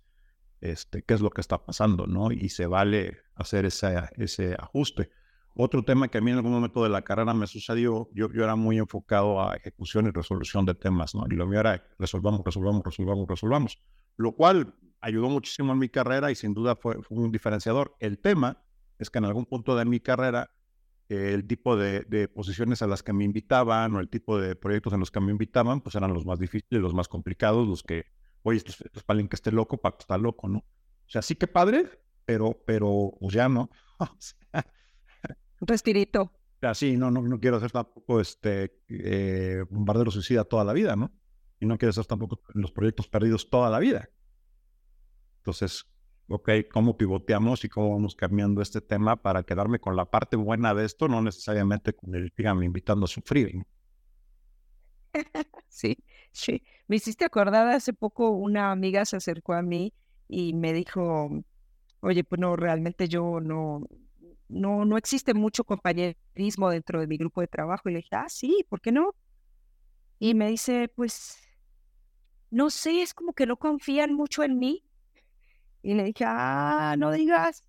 este, 0.60 1.02
qué 1.02 1.14
es 1.14 1.22
lo 1.22 1.30
que 1.30 1.40
está 1.40 1.64
pasando, 1.64 2.06
¿no? 2.06 2.32
Y 2.32 2.50
se 2.50 2.66
vale 2.66 3.16
hacer 3.34 3.64
ese, 3.64 3.94
ese 4.18 4.56
ajuste. 4.58 5.08
Otro 5.54 5.82
tema 5.82 6.08
que 6.08 6.18
a 6.18 6.20
mí 6.20 6.32
en 6.32 6.36
algún 6.36 6.52
momento 6.52 6.82
de 6.82 6.90
la 6.90 7.00
carrera 7.00 7.32
me 7.32 7.46
sucedió, 7.46 8.10
yo, 8.12 8.30
yo 8.30 8.44
era 8.44 8.54
muy 8.54 8.76
enfocado 8.76 9.42
a 9.42 9.56
ejecución 9.56 10.08
y 10.08 10.10
resolución 10.10 10.66
de 10.66 10.74
temas, 10.74 11.14
¿no? 11.14 11.24
Y 11.30 11.34
lo 11.34 11.46
mío 11.46 11.60
era 11.60 11.82
resolvamos, 11.98 12.42
resolvamos, 12.44 12.82
resolvamos, 12.84 13.26
resolvamos, 13.26 13.82
lo 14.18 14.32
cual 14.32 14.74
ayudó 15.00 15.30
muchísimo 15.30 15.72
en 15.72 15.78
mi 15.78 15.88
carrera 15.88 16.30
y 16.30 16.34
sin 16.34 16.52
duda 16.52 16.76
fue, 16.76 16.98
un 17.08 17.32
diferenciador. 17.32 17.96
El 18.00 18.18
tema 18.18 18.62
es 18.98 19.08
que 19.08 19.16
en 19.16 19.24
algún 19.24 19.46
punto 19.46 19.74
de 19.76 19.86
mi 19.86 19.98
carrera, 19.98 20.50
el 21.08 21.46
tipo 21.46 21.76
de, 21.76 22.00
de, 22.02 22.28
posiciones 22.28 22.82
a 22.82 22.86
las 22.86 23.02
que 23.02 23.12
me 23.12 23.24
invitaban 23.24 23.94
o 23.94 24.00
el 24.00 24.08
tipo 24.08 24.38
de 24.38 24.56
proyectos 24.56 24.92
en 24.92 25.00
los 25.00 25.10
que 25.10 25.20
me 25.20 25.32
invitaban, 25.32 25.80
pues 25.80 25.94
eran 25.94 26.14
los 26.14 26.24
más 26.24 26.38
difíciles, 26.38 26.82
los 26.82 26.94
más 26.94 27.08
complicados, 27.08 27.68
los 27.68 27.82
que 27.82 28.06
oye, 28.42 28.58
esto, 28.58 28.72
es 28.72 29.02
para 29.02 29.14
alguien 29.14 29.28
que 29.28 29.36
esté 29.36 29.52
loco, 29.52 29.78
Paco 29.78 29.98
está 30.00 30.18
loco, 30.18 30.48
¿no? 30.48 30.58
O 30.58 31.08
sea, 31.08 31.22
sí 31.22 31.36
que 31.36 31.46
padre, 31.46 32.00
pero, 32.24 32.62
pero 32.66 33.14
pues 33.20 33.34
ya 33.34 33.48
no. 33.48 33.70
Respirito. 35.60 36.22
O 36.22 36.60
sea, 36.60 36.74
sí, 36.74 36.96
no, 36.96 37.10
no, 37.10 37.22
no 37.22 37.40
quiero 37.40 37.58
ser 37.60 37.72
tampoco 37.72 38.20
este 38.20 38.82
eh, 38.88 39.64
bombardero 39.70 40.10
suicida 40.10 40.44
toda 40.44 40.64
la 40.64 40.72
vida, 40.72 40.96
¿no? 40.96 41.12
Y 41.60 41.66
no 41.66 41.78
quiero 41.78 41.92
ser 41.92 42.06
tampoco 42.06 42.40
los 42.54 42.72
proyectos 42.72 43.08
perdidos 43.08 43.50
toda 43.50 43.70
la 43.70 43.78
vida. 43.78 44.08
Entonces, 45.38 45.86
ok, 46.32 46.50
¿cómo 46.72 46.96
pivoteamos 46.96 47.64
y 47.64 47.68
cómo 47.68 47.90
vamos 47.90 48.16
cambiando 48.16 48.62
este 48.62 48.80
tema 48.80 49.16
para 49.16 49.42
quedarme 49.42 49.78
con 49.78 49.96
la 49.96 50.06
parte 50.06 50.36
buena 50.36 50.74
de 50.74 50.84
esto, 50.86 51.08
no 51.08 51.20
necesariamente 51.20 51.92
con 51.92 52.14
el, 52.14 52.32
dígame, 52.36 52.64
invitando 52.64 53.04
a 53.04 53.08
sufrir? 53.08 53.64
sí, 55.68 55.96
sí. 56.32 56.62
Me 56.88 56.96
hiciste 56.96 57.24
acordar, 57.24 57.68
hace 57.68 57.92
poco 57.92 58.30
una 58.30 58.72
amiga 58.72 59.04
se 59.04 59.16
acercó 59.16 59.52
a 59.52 59.62
mí 59.62 59.92
y 60.28 60.54
me 60.54 60.72
dijo, 60.72 61.30
oye, 62.00 62.24
pues 62.24 62.40
no, 62.40 62.56
realmente 62.56 63.08
yo 63.08 63.40
no, 63.40 63.86
no, 64.48 64.84
no 64.84 64.96
existe 64.96 65.34
mucho 65.34 65.64
compañerismo 65.64 66.70
dentro 66.70 67.00
de 67.00 67.06
mi 67.06 67.16
grupo 67.16 67.40
de 67.40 67.48
trabajo. 67.48 67.88
Y 67.88 67.92
le 67.92 67.98
dije, 67.98 68.16
ah, 68.16 68.28
sí, 68.28 68.64
¿por 68.68 68.80
qué 68.80 68.92
no? 68.92 69.14
Y 70.18 70.34
me 70.34 70.48
dice, 70.48 70.88
pues, 70.94 71.36
no 72.50 72.70
sé, 72.70 73.02
es 73.02 73.12
como 73.12 73.32
que 73.32 73.46
no 73.46 73.56
confían 73.56 74.14
mucho 74.14 74.42
en 74.42 74.58
mí. 74.58 74.84
Y 75.82 75.94
le 75.94 76.04
dije, 76.04 76.24
ah, 76.26 76.94
no 76.98 77.10
digas, 77.10 77.64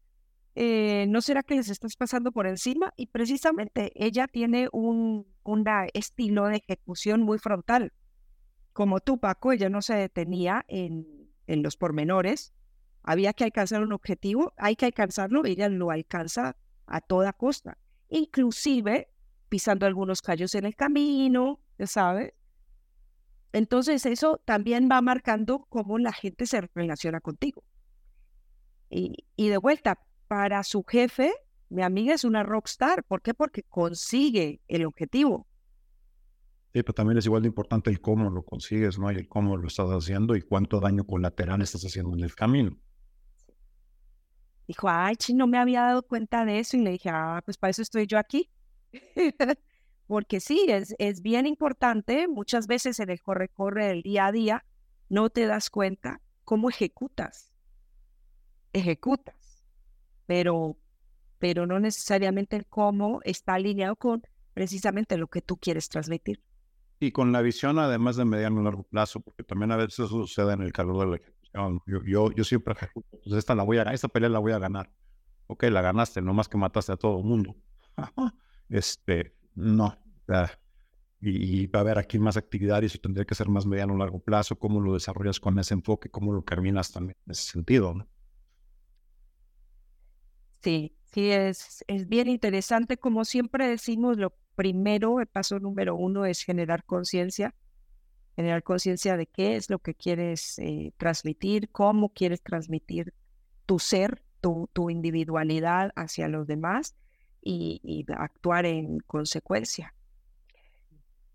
eh, 0.55 1.05
¿no 1.09 1.21
será 1.21 1.43
que 1.43 1.55
les 1.55 1.69
estás 1.69 1.95
pasando 1.95 2.31
por 2.31 2.47
encima? 2.47 2.93
Y 2.95 3.07
precisamente 3.07 3.91
ella 3.95 4.27
tiene 4.27 4.69
un, 4.71 5.27
estilo 5.93 6.45
de 6.45 6.57
ejecución 6.57 7.21
muy 7.21 7.39
frontal. 7.39 7.91
Como 8.71 8.99
tú, 8.99 9.19
Paco, 9.19 9.51
ella 9.51 9.69
no 9.69 9.81
se 9.81 9.95
detenía 9.95 10.63
en, 10.67 11.29
en 11.47 11.63
los 11.63 11.75
pormenores. 11.75 12.53
Había 13.03 13.33
que 13.33 13.43
alcanzar 13.43 13.83
un 13.83 13.93
objetivo, 13.93 14.53
hay 14.57 14.75
que 14.75 14.85
alcanzarlo, 14.85 15.43
ella 15.45 15.67
lo 15.67 15.91
alcanza 15.91 16.55
a 16.85 17.01
toda 17.01 17.33
costa, 17.33 17.77
inclusive 18.09 19.09
pisando 19.49 19.85
algunos 19.85 20.21
callos 20.21 20.55
en 20.55 20.65
el 20.65 20.75
camino, 20.75 21.59
sabes. 21.85 22.33
Entonces 23.51 24.05
eso 24.05 24.41
también 24.45 24.89
va 24.91 25.01
marcando 25.01 25.65
cómo 25.69 25.99
la 25.99 26.11
gente 26.11 26.45
se 26.47 26.61
relaciona 26.73 27.19
contigo. 27.21 27.63
Y, 28.93 29.25
y 29.35 29.49
de 29.49 29.57
vuelta, 29.57 29.99
para 30.27 30.63
su 30.63 30.83
jefe, 30.83 31.33
mi 31.69 31.81
amiga 31.81 32.13
es 32.13 32.23
una 32.23 32.43
rockstar. 32.43 33.03
¿Por 33.03 33.21
qué? 33.21 33.33
Porque 33.33 33.63
consigue 33.63 34.61
el 34.67 34.85
objetivo. 34.85 35.47
Sí, 36.73 36.81
pero 36.81 36.93
también 36.93 37.19
es 37.19 37.25
igual 37.25 37.43
de 37.43 37.49
importante 37.49 37.91
el 37.91 38.01
cómo 38.01 38.31
lo 38.31 38.43
consigues, 38.43 38.97
¿no? 38.97 39.11
Y 39.11 39.15
el 39.15 39.27
cómo 39.27 39.57
lo 39.57 39.67
estás 39.67 39.89
haciendo 39.89 40.35
y 40.35 40.41
cuánto 40.41 40.79
daño 40.79 41.05
colateral 41.05 41.61
estás 41.61 41.83
haciendo 41.83 42.15
en 42.15 42.23
el 42.23 42.33
camino. 42.33 42.77
Dijo, 44.67 44.89
ay, 44.89 45.15
no 45.35 45.45
me 45.45 45.59
había 45.59 45.81
dado 45.81 46.01
cuenta 46.03 46.45
de 46.45 46.59
eso. 46.59 46.77
Y 46.77 46.81
le 46.81 46.91
dije, 46.91 47.09
ah, 47.09 47.43
pues 47.45 47.57
para 47.57 47.69
eso 47.71 47.83
estoy 47.83 48.07
yo 48.07 48.17
aquí. 48.17 48.49
Porque 50.07 50.39
sí, 50.39 50.65
es, 50.67 50.95
es 50.97 51.21
bien 51.21 51.45
importante. 51.45 52.27
Muchas 52.27 52.65
veces 52.65 52.99
en 52.99 53.11
el 53.11 53.21
corre-corre 53.21 53.85
del 53.85 54.01
día 54.01 54.27
a 54.27 54.31
día 54.31 54.65
no 55.09 55.29
te 55.29 55.45
das 55.45 55.69
cuenta 55.69 56.21
cómo 56.43 56.69
ejecutas. 56.69 57.52
Ejecutas 58.73 59.43
pero, 60.25 60.77
pero 61.39 61.65
no 61.65 61.79
necesariamente 61.79 62.55
el 62.55 62.65
cómo 62.65 63.19
está 63.23 63.55
alineado 63.55 63.95
con 63.95 64.23
precisamente 64.53 65.17
lo 65.17 65.27
que 65.27 65.41
tú 65.41 65.57
quieres 65.57 65.89
transmitir. 65.89 66.41
Y 66.99 67.11
con 67.11 67.31
la 67.31 67.41
visión 67.41 67.79
además 67.79 68.15
de 68.15 68.25
mediano 68.25 68.61
y 68.61 68.63
largo 68.63 68.83
plazo, 68.83 69.19
porque 69.19 69.43
también 69.43 69.71
a 69.71 69.77
veces 69.77 69.99
eso 69.99 70.07
sucede 70.07 70.53
en 70.53 70.61
el 70.61 70.71
calor 70.71 70.99
de 70.99 71.07
la 71.07 71.15
ejecución. 71.17 71.81
Yo, 71.85 71.99
yo, 72.05 72.31
yo 72.31 72.43
siempre 72.43 72.73
ejecuto, 72.73 73.19
pues 73.23 73.35
esta, 73.35 73.55
la 73.55 73.63
voy 73.63 73.77
a, 73.77 73.83
esta 73.83 74.07
pelea 74.07 74.29
la 74.29 74.39
voy 74.39 74.53
a 74.53 74.59
ganar. 74.59 74.89
Ok, 75.47 75.63
la 75.63 75.81
ganaste, 75.81 76.21
no 76.21 76.33
más 76.33 76.47
que 76.47 76.57
mataste 76.57 76.93
a 76.93 76.97
todo 76.97 77.19
el 77.19 77.25
mundo. 77.25 77.55
este, 78.69 79.35
no. 79.55 79.97
y, 81.19 81.67
va 81.67 81.79
a 81.79 81.81
haber 81.81 81.97
aquí 81.97 82.19
más 82.19 82.37
actividades 82.37 82.95
y 82.95 82.99
tendría 82.99 83.25
que 83.25 83.35
ser 83.35 83.49
más 83.49 83.65
mediano 83.65 83.93
o 83.93 83.97
largo 83.97 84.19
plazo, 84.19 84.57
cómo 84.57 84.79
lo 84.79 84.93
desarrollas 84.93 85.41
con 85.41 85.59
ese 85.59 85.73
enfoque, 85.73 86.09
cómo 86.09 86.31
lo 86.31 86.41
terminas 86.43 86.91
también 86.91 87.17
en 87.25 87.31
ese 87.31 87.51
sentido, 87.51 87.93
¿no? 87.93 88.07
Sí, 90.63 90.95
sí, 91.13 91.29
es, 91.29 91.83
es 91.87 92.07
bien 92.07 92.29
interesante. 92.29 92.97
Como 92.97 93.25
siempre 93.25 93.67
decimos, 93.67 94.17
lo 94.17 94.33
primero, 94.55 95.19
el 95.19 95.27
paso 95.27 95.59
número 95.59 95.95
uno 95.95 96.25
es 96.25 96.43
generar 96.43 96.85
conciencia, 96.85 97.53
generar 98.35 98.63
conciencia 98.63 99.17
de 99.17 99.27
qué 99.27 99.57
es 99.57 99.69
lo 99.69 99.79
que 99.79 99.93
quieres 99.93 100.57
eh, 100.59 100.93
transmitir, 100.97 101.69
cómo 101.69 102.09
quieres 102.09 102.41
transmitir 102.41 103.13
tu 103.65 103.77
ser, 103.79 104.23
tu, 104.39 104.69
tu 104.73 104.89
individualidad 104.89 105.91
hacia 105.95 106.27
los 106.29 106.47
demás 106.47 106.95
y, 107.41 108.05
actuar 108.17 108.65
en 108.65 108.99
consecuencia. 108.99 109.93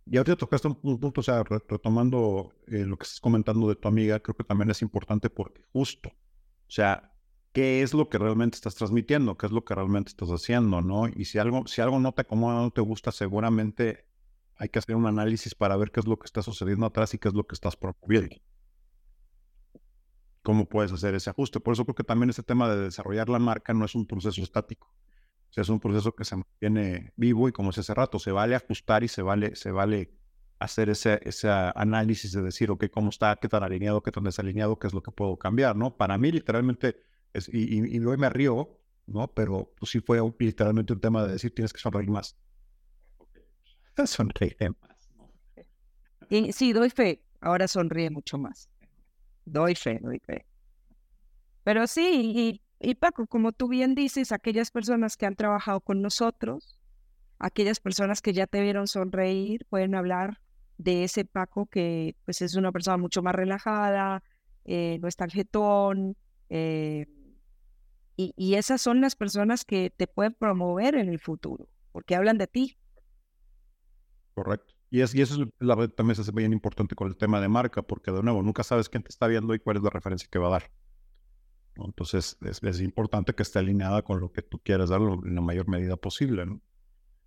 Y 0.07 0.17
ahorita 0.17 0.37
tocaste 0.37 0.69
un, 0.69 0.99
punto, 0.99 1.21
o 1.21 1.23
sea, 1.23 1.43
retomando 1.45 2.55
eh, 2.67 2.87
lo 2.87 2.97
que 2.97 3.05
estás 3.05 3.21
comentando 3.21 3.69
de 3.69 3.77
tu 3.77 3.89
amiga, 3.89 4.21
creo 4.21 4.35
que 4.35 4.45
también 4.45 4.71
es 4.71 4.81
importante 4.81 5.29
porque 5.29 5.63
justo, 5.71 6.09
o 6.09 6.71
sea, 6.71 7.08
qué 7.59 7.83
es 7.83 7.93
lo 7.93 8.09
que 8.09 8.19
realmente 8.19 8.55
estás 8.55 8.77
transmitiendo, 8.77 9.37
qué 9.37 9.47
es 9.47 9.51
lo 9.51 9.65
que 9.65 9.75
realmente 9.75 10.11
estás 10.11 10.29
haciendo, 10.29 10.81
¿no? 10.81 11.09
Y 11.09 11.25
si 11.25 11.39
algo, 11.39 11.67
si 11.67 11.81
algo 11.81 11.99
no 11.99 12.13
te 12.13 12.23
acomoda, 12.23 12.63
no 12.63 12.71
te 12.71 12.81
gusta, 12.81 13.11
seguramente 13.11 14.07
hay 14.55 14.69
que 14.69 14.79
hacer 14.79 14.95
un 14.95 15.07
análisis 15.07 15.57
para 15.57 15.77
ver 15.77 15.91
qué 15.91 15.99
es 15.99 16.07
lo 16.07 16.17
que 16.21 16.27
está 16.27 16.41
sucediendo 16.41 16.87
atrás 16.87 17.15
y 17.15 17.19
qué 17.19 17.27
es 17.27 17.35
lo 17.35 17.49
que 17.49 17.57
estás 17.57 17.75
promoviendo. 17.75 18.37
¿Cómo 20.45 20.69
puedes 20.69 20.93
hacer 20.93 21.17
ese 21.17 21.31
ajuste? 21.31 21.59
Por 21.59 21.73
eso 21.73 21.85
creo 21.85 21.97
que 21.97 22.05
también 22.05 22.31
ese 22.31 22.45
tema 22.45 22.69
de 22.69 22.81
desarrollar 22.81 23.29
la 23.29 23.41
marca 23.41 23.75
no 23.75 23.85
es 23.85 23.97
un 23.97 24.07
proceso 24.07 24.41
estático. 24.41 24.95
Es 25.57 25.69
un 25.69 25.81
proceso 25.81 26.15
que 26.15 26.25
se 26.25 26.37
mantiene 26.37 27.13
vivo 27.17 27.49
y 27.49 27.53
como 27.53 27.71
decía 27.71 27.81
hace 27.81 27.95
rato, 27.95 28.21
se 28.21 28.31
vale 28.31 28.55
ajustar 28.55 29.03
y 29.03 29.09
se 29.09 29.23
vale, 29.23 29.57
se 29.57 29.73
vale 29.73 30.13
hacer 30.61 30.91
ese, 30.91 31.19
ese 31.25 31.51
análisis 31.51 32.31
de 32.31 32.41
decir, 32.41 32.71
ok, 32.71 32.85
cómo 32.89 33.09
está, 33.09 33.35
qué 33.35 33.49
tan 33.49 33.65
alineado, 33.65 34.01
qué 34.01 34.13
tan 34.13 34.23
desalineado, 34.23 34.79
qué 34.79 34.87
es 34.87 34.95
lo 34.95 35.03
que 35.03 35.11
puedo 35.11 35.37
cambiar, 35.37 35.75
¿no? 35.75 35.97
Para 35.97 36.19
mí, 36.19 36.31
literalmente, 36.31 37.08
y, 37.35 37.97
y, 37.97 38.05
hoy 38.05 38.17
me 38.17 38.31
río, 38.31 38.79
¿no? 39.07 39.29
Pero 39.29 39.73
pues, 39.79 39.91
sí 39.91 40.01
fue 40.01 40.21
literalmente 40.39 40.93
un 40.93 41.01
tema 41.01 41.25
de 41.25 41.33
decir, 41.33 41.55
tienes 41.55 41.73
que 41.73 41.81
sonreír 41.81 42.11
más. 42.11 42.37
Sonreír 44.05 44.57
más. 44.81 45.11
Y, 46.29 46.53
sí, 46.53 46.73
doy 46.73 46.91
fe. 46.91 47.23
Ahora 47.41 47.69
sonríe 47.69 48.11
mucho 48.11 48.39
más. 48.39 48.69
Doy 49.45 49.75
fe, 49.75 49.99
doy 50.03 50.19
fe. 50.21 50.45
Pero 51.65 51.87
sí, 51.87 52.33
y, 52.35 52.63
y 52.81 52.95
Paco, 52.95 53.27
como 53.27 53.53
tú 53.53 53.69
bien 53.69 53.95
dices, 53.95 54.33
aquellas 54.33 54.71
personas 54.71 55.17
que 55.17 55.27
han 55.27 55.37
trabajado 55.37 55.81
con 55.81 56.03
nosotros, 56.03 56.79
aquellas 57.39 57.81
personas 57.81 58.21
que 58.21 58.33
ya 58.33 58.47
te 58.47 58.61
vieron 58.61 58.89
sonreír 58.89 59.65
pueden 59.67 59.95
hablar 59.95 60.41
de 60.77 61.05
ese 61.05 61.25
Paco 61.25 61.67
que 61.67 62.17
pues 62.25 62.41
es 62.43 62.55
una 62.55 62.73
persona 62.73 62.97
mucho 62.97 63.23
más 63.23 63.35
relajada, 63.35 64.23
eh, 64.65 64.99
no 65.01 65.09
es 65.09 65.17
tan 65.17 65.31
jetón, 65.31 66.17
eh, 66.49 67.07
y, 68.21 68.55
esas 68.55 68.83
son 68.83 69.01
las 69.01 69.15
personas 69.15 69.65
que 69.65 69.91
te 69.97 70.09
pueden 70.09 70.35
promover 70.35 70.97
en 70.97 71.09
el 71.09 71.21
futuro, 71.21 71.69
porque 71.93 72.17
hablan 72.17 72.37
de 72.37 72.49
ti. 72.49 72.77
Correcto. 74.35 74.75
Y, 74.91 75.03
es, 75.03 75.15
y 75.15 75.23
eso 75.23 75.47
también 75.97 76.21
es 76.21 76.35
bien 76.35 76.53
importante 76.53 76.97
con 76.97 77.07
el 77.07 77.17
tema 77.17 77.41
de 77.41 77.49
marca, 77.49 77.83
porque 77.83 78.11
de 78.11 78.23
nuevo, 78.23 78.43
nunca 78.43 78.65
sabes 78.65 78.89
quién 78.89 79.05
te 79.05 79.11
está 79.11 79.29
viendo 79.29 79.55
y 79.55 79.61
cuál 79.61 79.77
es 79.77 79.85
la 79.85 79.91
referencia 79.91 80.29
que 80.31 80.41
va 80.41 80.49
a 80.49 80.51
dar. 80.51 80.71
Entonces, 81.77 82.37
es, 82.41 82.81
importante 82.81 83.35
que 83.35 83.45
esté 83.45 83.61
alineada 83.61 84.03
con 84.03 84.19
lo 84.19 84.33
que 84.33 84.43
tú 84.43 84.59
quieres 84.59 84.91
dar 84.91 85.01
en 85.01 85.35
la 85.37 85.41
mayor 85.41 85.69
medida 85.69 85.97
posible. 85.97 86.45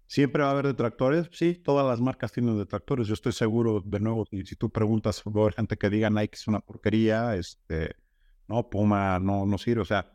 ¿Siempre 0.07 0.43
va 0.43 0.49
a 0.49 0.51
haber 0.51 0.67
detractores? 0.67 1.29
Sí, 1.31 1.55
todas 1.55 1.87
las 1.87 2.01
marcas 2.01 2.33
tienen 2.33 2.57
detractores. 2.57 3.07
Yo 3.07 3.13
estoy 3.13 3.31
seguro, 3.31 3.81
de 3.85 4.01
nuevo, 4.01 4.25
si, 4.25 4.45
si 4.45 4.57
tú 4.57 4.69
preguntas, 4.69 5.23
va 5.25 5.39
a 5.39 5.43
haber 5.43 5.53
gente 5.53 5.77
que 5.77 5.89
diga 5.89 6.09
Nike 6.09 6.35
es 6.35 6.47
una 6.49 6.59
porquería, 6.59 7.37
este, 7.37 7.95
no, 8.49 8.69
Puma 8.69 9.19
no, 9.19 9.45
no 9.45 9.57
sirve. 9.57 9.83
O 9.83 9.85
sea, 9.85 10.11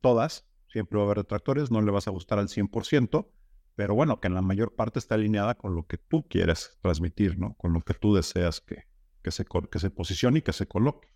todas, 0.00 0.46
siempre 0.68 0.98
va 0.98 1.04
a 1.04 1.06
haber 1.06 1.18
detractores, 1.18 1.70
no 1.70 1.80
le 1.80 1.90
vas 1.90 2.08
a 2.08 2.10
gustar 2.10 2.38
al 2.38 2.48
100%, 2.48 3.28
pero 3.74 3.94
bueno, 3.94 4.20
que 4.20 4.28
en 4.28 4.34
la 4.34 4.42
mayor 4.42 4.74
parte 4.74 4.98
está 4.98 5.16
alineada 5.16 5.54
con 5.54 5.74
lo 5.74 5.86
que 5.86 5.98
tú 5.98 6.26
quieres 6.28 6.78
transmitir, 6.80 7.38
¿no? 7.38 7.54
Con 7.54 7.72
lo 7.72 7.82
que 7.82 7.94
tú 7.94 8.14
deseas 8.14 8.60
que, 8.60 8.84
que, 9.22 9.30
se, 9.30 9.44
que 9.70 9.78
se 9.78 9.90
posicione 9.90 10.38
y 10.38 10.42
que 10.42 10.52
se 10.52 10.66
coloque. 10.66 11.08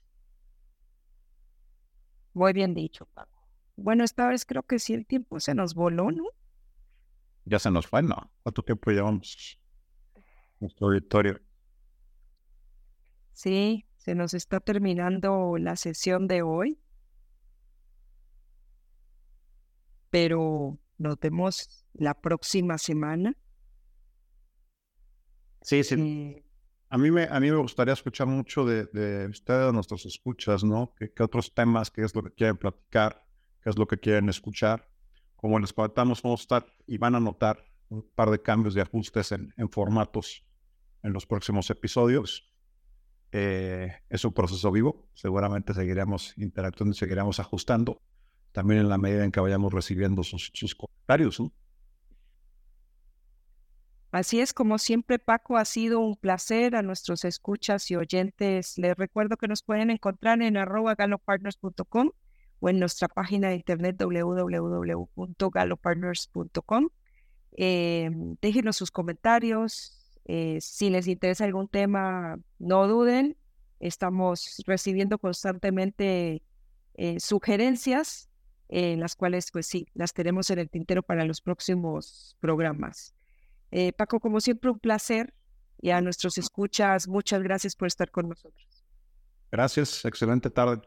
Muy 2.34 2.52
bien 2.52 2.74
dicho, 2.74 3.06
Paco. 3.06 3.40
Bueno, 3.76 4.04
esta 4.04 4.28
vez 4.28 4.44
creo 4.44 4.62
que 4.62 4.78
sí 4.78 4.94
el 4.94 5.06
tiempo 5.06 5.40
se 5.40 5.54
nos 5.54 5.74
voló, 5.74 6.10
¿no? 6.10 6.24
Ya 7.46 7.58
se 7.58 7.70
nos 7.70 7.86
fue, 7.86 8.02
¿no? 8.02 8.30
¿Cuánto 8.42 8.62
tiempo 8.62 8.90
llevamos? 8.90 9.58
Nuestro 10.60 10.88
auditorio. 10.88 11.40
Sí, 13.32 13.86
se 13.96 14.14
nos 14.14 14.34
está 14.34 14.60
terminando 14.60 15.56
la 15.56 15.76
sesión 15.76 16.28
de 16.28 16.42
hoy. 16.42 16.78
Pero 20.10 20.78
nos 20.98 21.18
vemos 21.18 21.86
la 21.94 22.14
próxima 22.20 22.78
semana. 22.78 23.36
Sí, 25.62 25.84
sí. 25.84 25.94
Eh, 25.98 26.44
a 26.88 26.98
mí 26.98 27.10
me, 27.10 27.24
a 27.24 27.38
mí 27.38 27.50
me 27.50 27.56
gustaría 27.56 27.94
escuchar 27.94 28.26
mucho 28.26 28.64
de, 28.64 28.86
de 28.86 29.28
ustedes, 29.28 29.72
nuestros 29.72 30.06
escuchas, 30.06 30.64
¿no? 30.64 30.92
¿Qué, 30.96 31.22
otros 31.22 31.54
temas, 31.54 31.90
qué 31.90 32.02
es 32.02 32.14
lo 32.14 32.22
que 32.24 32.32
quieren 32.32 32.56
platicar, 32.56 33.24
qué 33.62 33.70
es 33.70 33.78
lo 33.78 33.86
que 33.86 33.98
quieren 33.98 34.28
escuchar? 34.28 34.88
Como 35.36 35.58
les 35.60 35.72
comentamos, 35.72 36.20
vamos 36.20 36.40
a 36.40 36.42
estar 36.42 36.66
y 36.86 36.98
van 36.98 37.14
a 37.14 37.20
notar 37.20 37.64
un 37.88 38.02
par 38.14 38.30
de 38.30 38.42
cambios 38.42 38.74
de 38.74 38.82
ajustes 38.82 39.32
en, 39.32 39.54
en 39.56 39.70
formatos 39.70 40.44
en 41.02 41.12
los 41.12 41.26
próximos 41.26 41.70
episodios. 41.70 42.52
Eh, 43.32 43.92
es 44.08 44.24
un 44.24 44.32
proceso 44.32 44.72
vivo, 44.72 45.08
seguramente 45.14 45.72
seguiremos 45.72 46.36
interactuando 46.36 46.94
y 46.94 46.98
seguiremos 46.98 47.38
ajustando, 47.38 48.02
también 48.52 48.80
en 48.80 48.88
la 48.88 48.96
medida 48.98 49.24
en 49.24 49.32
que 49.32 49.40
vayamos 49.40 49.72
recibiendo 49.72 50.22
sus, 50.22 50.74
comentarios. 50.74 51.42
Así 54.12 54.40
es, 54.40 54.52
como 54.52 54.76
siempre, 54.78 55.20
Paco, 55.20 55.56
ha 55.56 55.64
sido 55.64 56.00
un 56.00 56.16
placer 56.16 56.74
a 56.74 56.82
nuestros 56.82 57.24
escuchas 57.24 57.88
y 57.90 57.96
oyentes. 57.96 58.76
Les 58.76 58.96
recuerdo 58.96 59.36
que 59.36 59.46
nos 59.46 59.62
pueden 59.62 59.90
encontrar 59.90 60.42
en 60.42 60.56
arroba 60.56 60.96
galopartners.com 60.96 62.10
o 62.58 62.68
en 62.68 62.80
nuestra 62.80 63.06
página 63.08 63.50
de 63.50 63.54
internet 63.56 63.96
www.galopartners.com. 63.98 66.88
Eh, 67.56 68.10
déjenos 68.40 68.76
sus 68.76 68.90
comentarios. 68.90 69.96
Eh, 70.24 70.58
si 70.60 70.90
les 70.90 71.06
interesa 71.06 71.44
algún 71.44 71.68
tema, 71.68 72.36
no 72.58 72.88
duden. 72.88 73.36
Estamos 73.80 74.62
recibiendo 74.66 75.18
constantemente 75.18 76.42
eh, 76.94 77.20
sugerencias, 77.20 78.29
en 78.70 79.00
las 79.00 79.16
cuales, 79.16 79.50
pues 79.52 79.66
sí, 79.66 79.88
las 79.94 80.14
tenemos 80.14 80.48
en 80.50 80.60
el 80.60 80.70
tintero 80.70 81.02
para 81.02 81.24
los 81.24 81.40
próximos 81.40 82.36
programas. 82.38 83.14
Eh, 83.72 83.92
Paco, 83.92 84.20
como 84.20 84.40
siempre, 84.40 84.70
un 84.70 84.78
placer. 84.78 85.34
Y 85.82 85.90
a 85.90 86.00
nuestros 86.02 86.36
escuchas, 86.36 87.08
muchas 87.08 87.42
gracias 87.42 87.74
por 87.74 87.88
estar 87.88 88.10
con 88.10 88.28
nosotros. 88.28 88.84
Gracias, 89.50 90.04
excelente 90.04 90.50
tarde. 90.50 90.82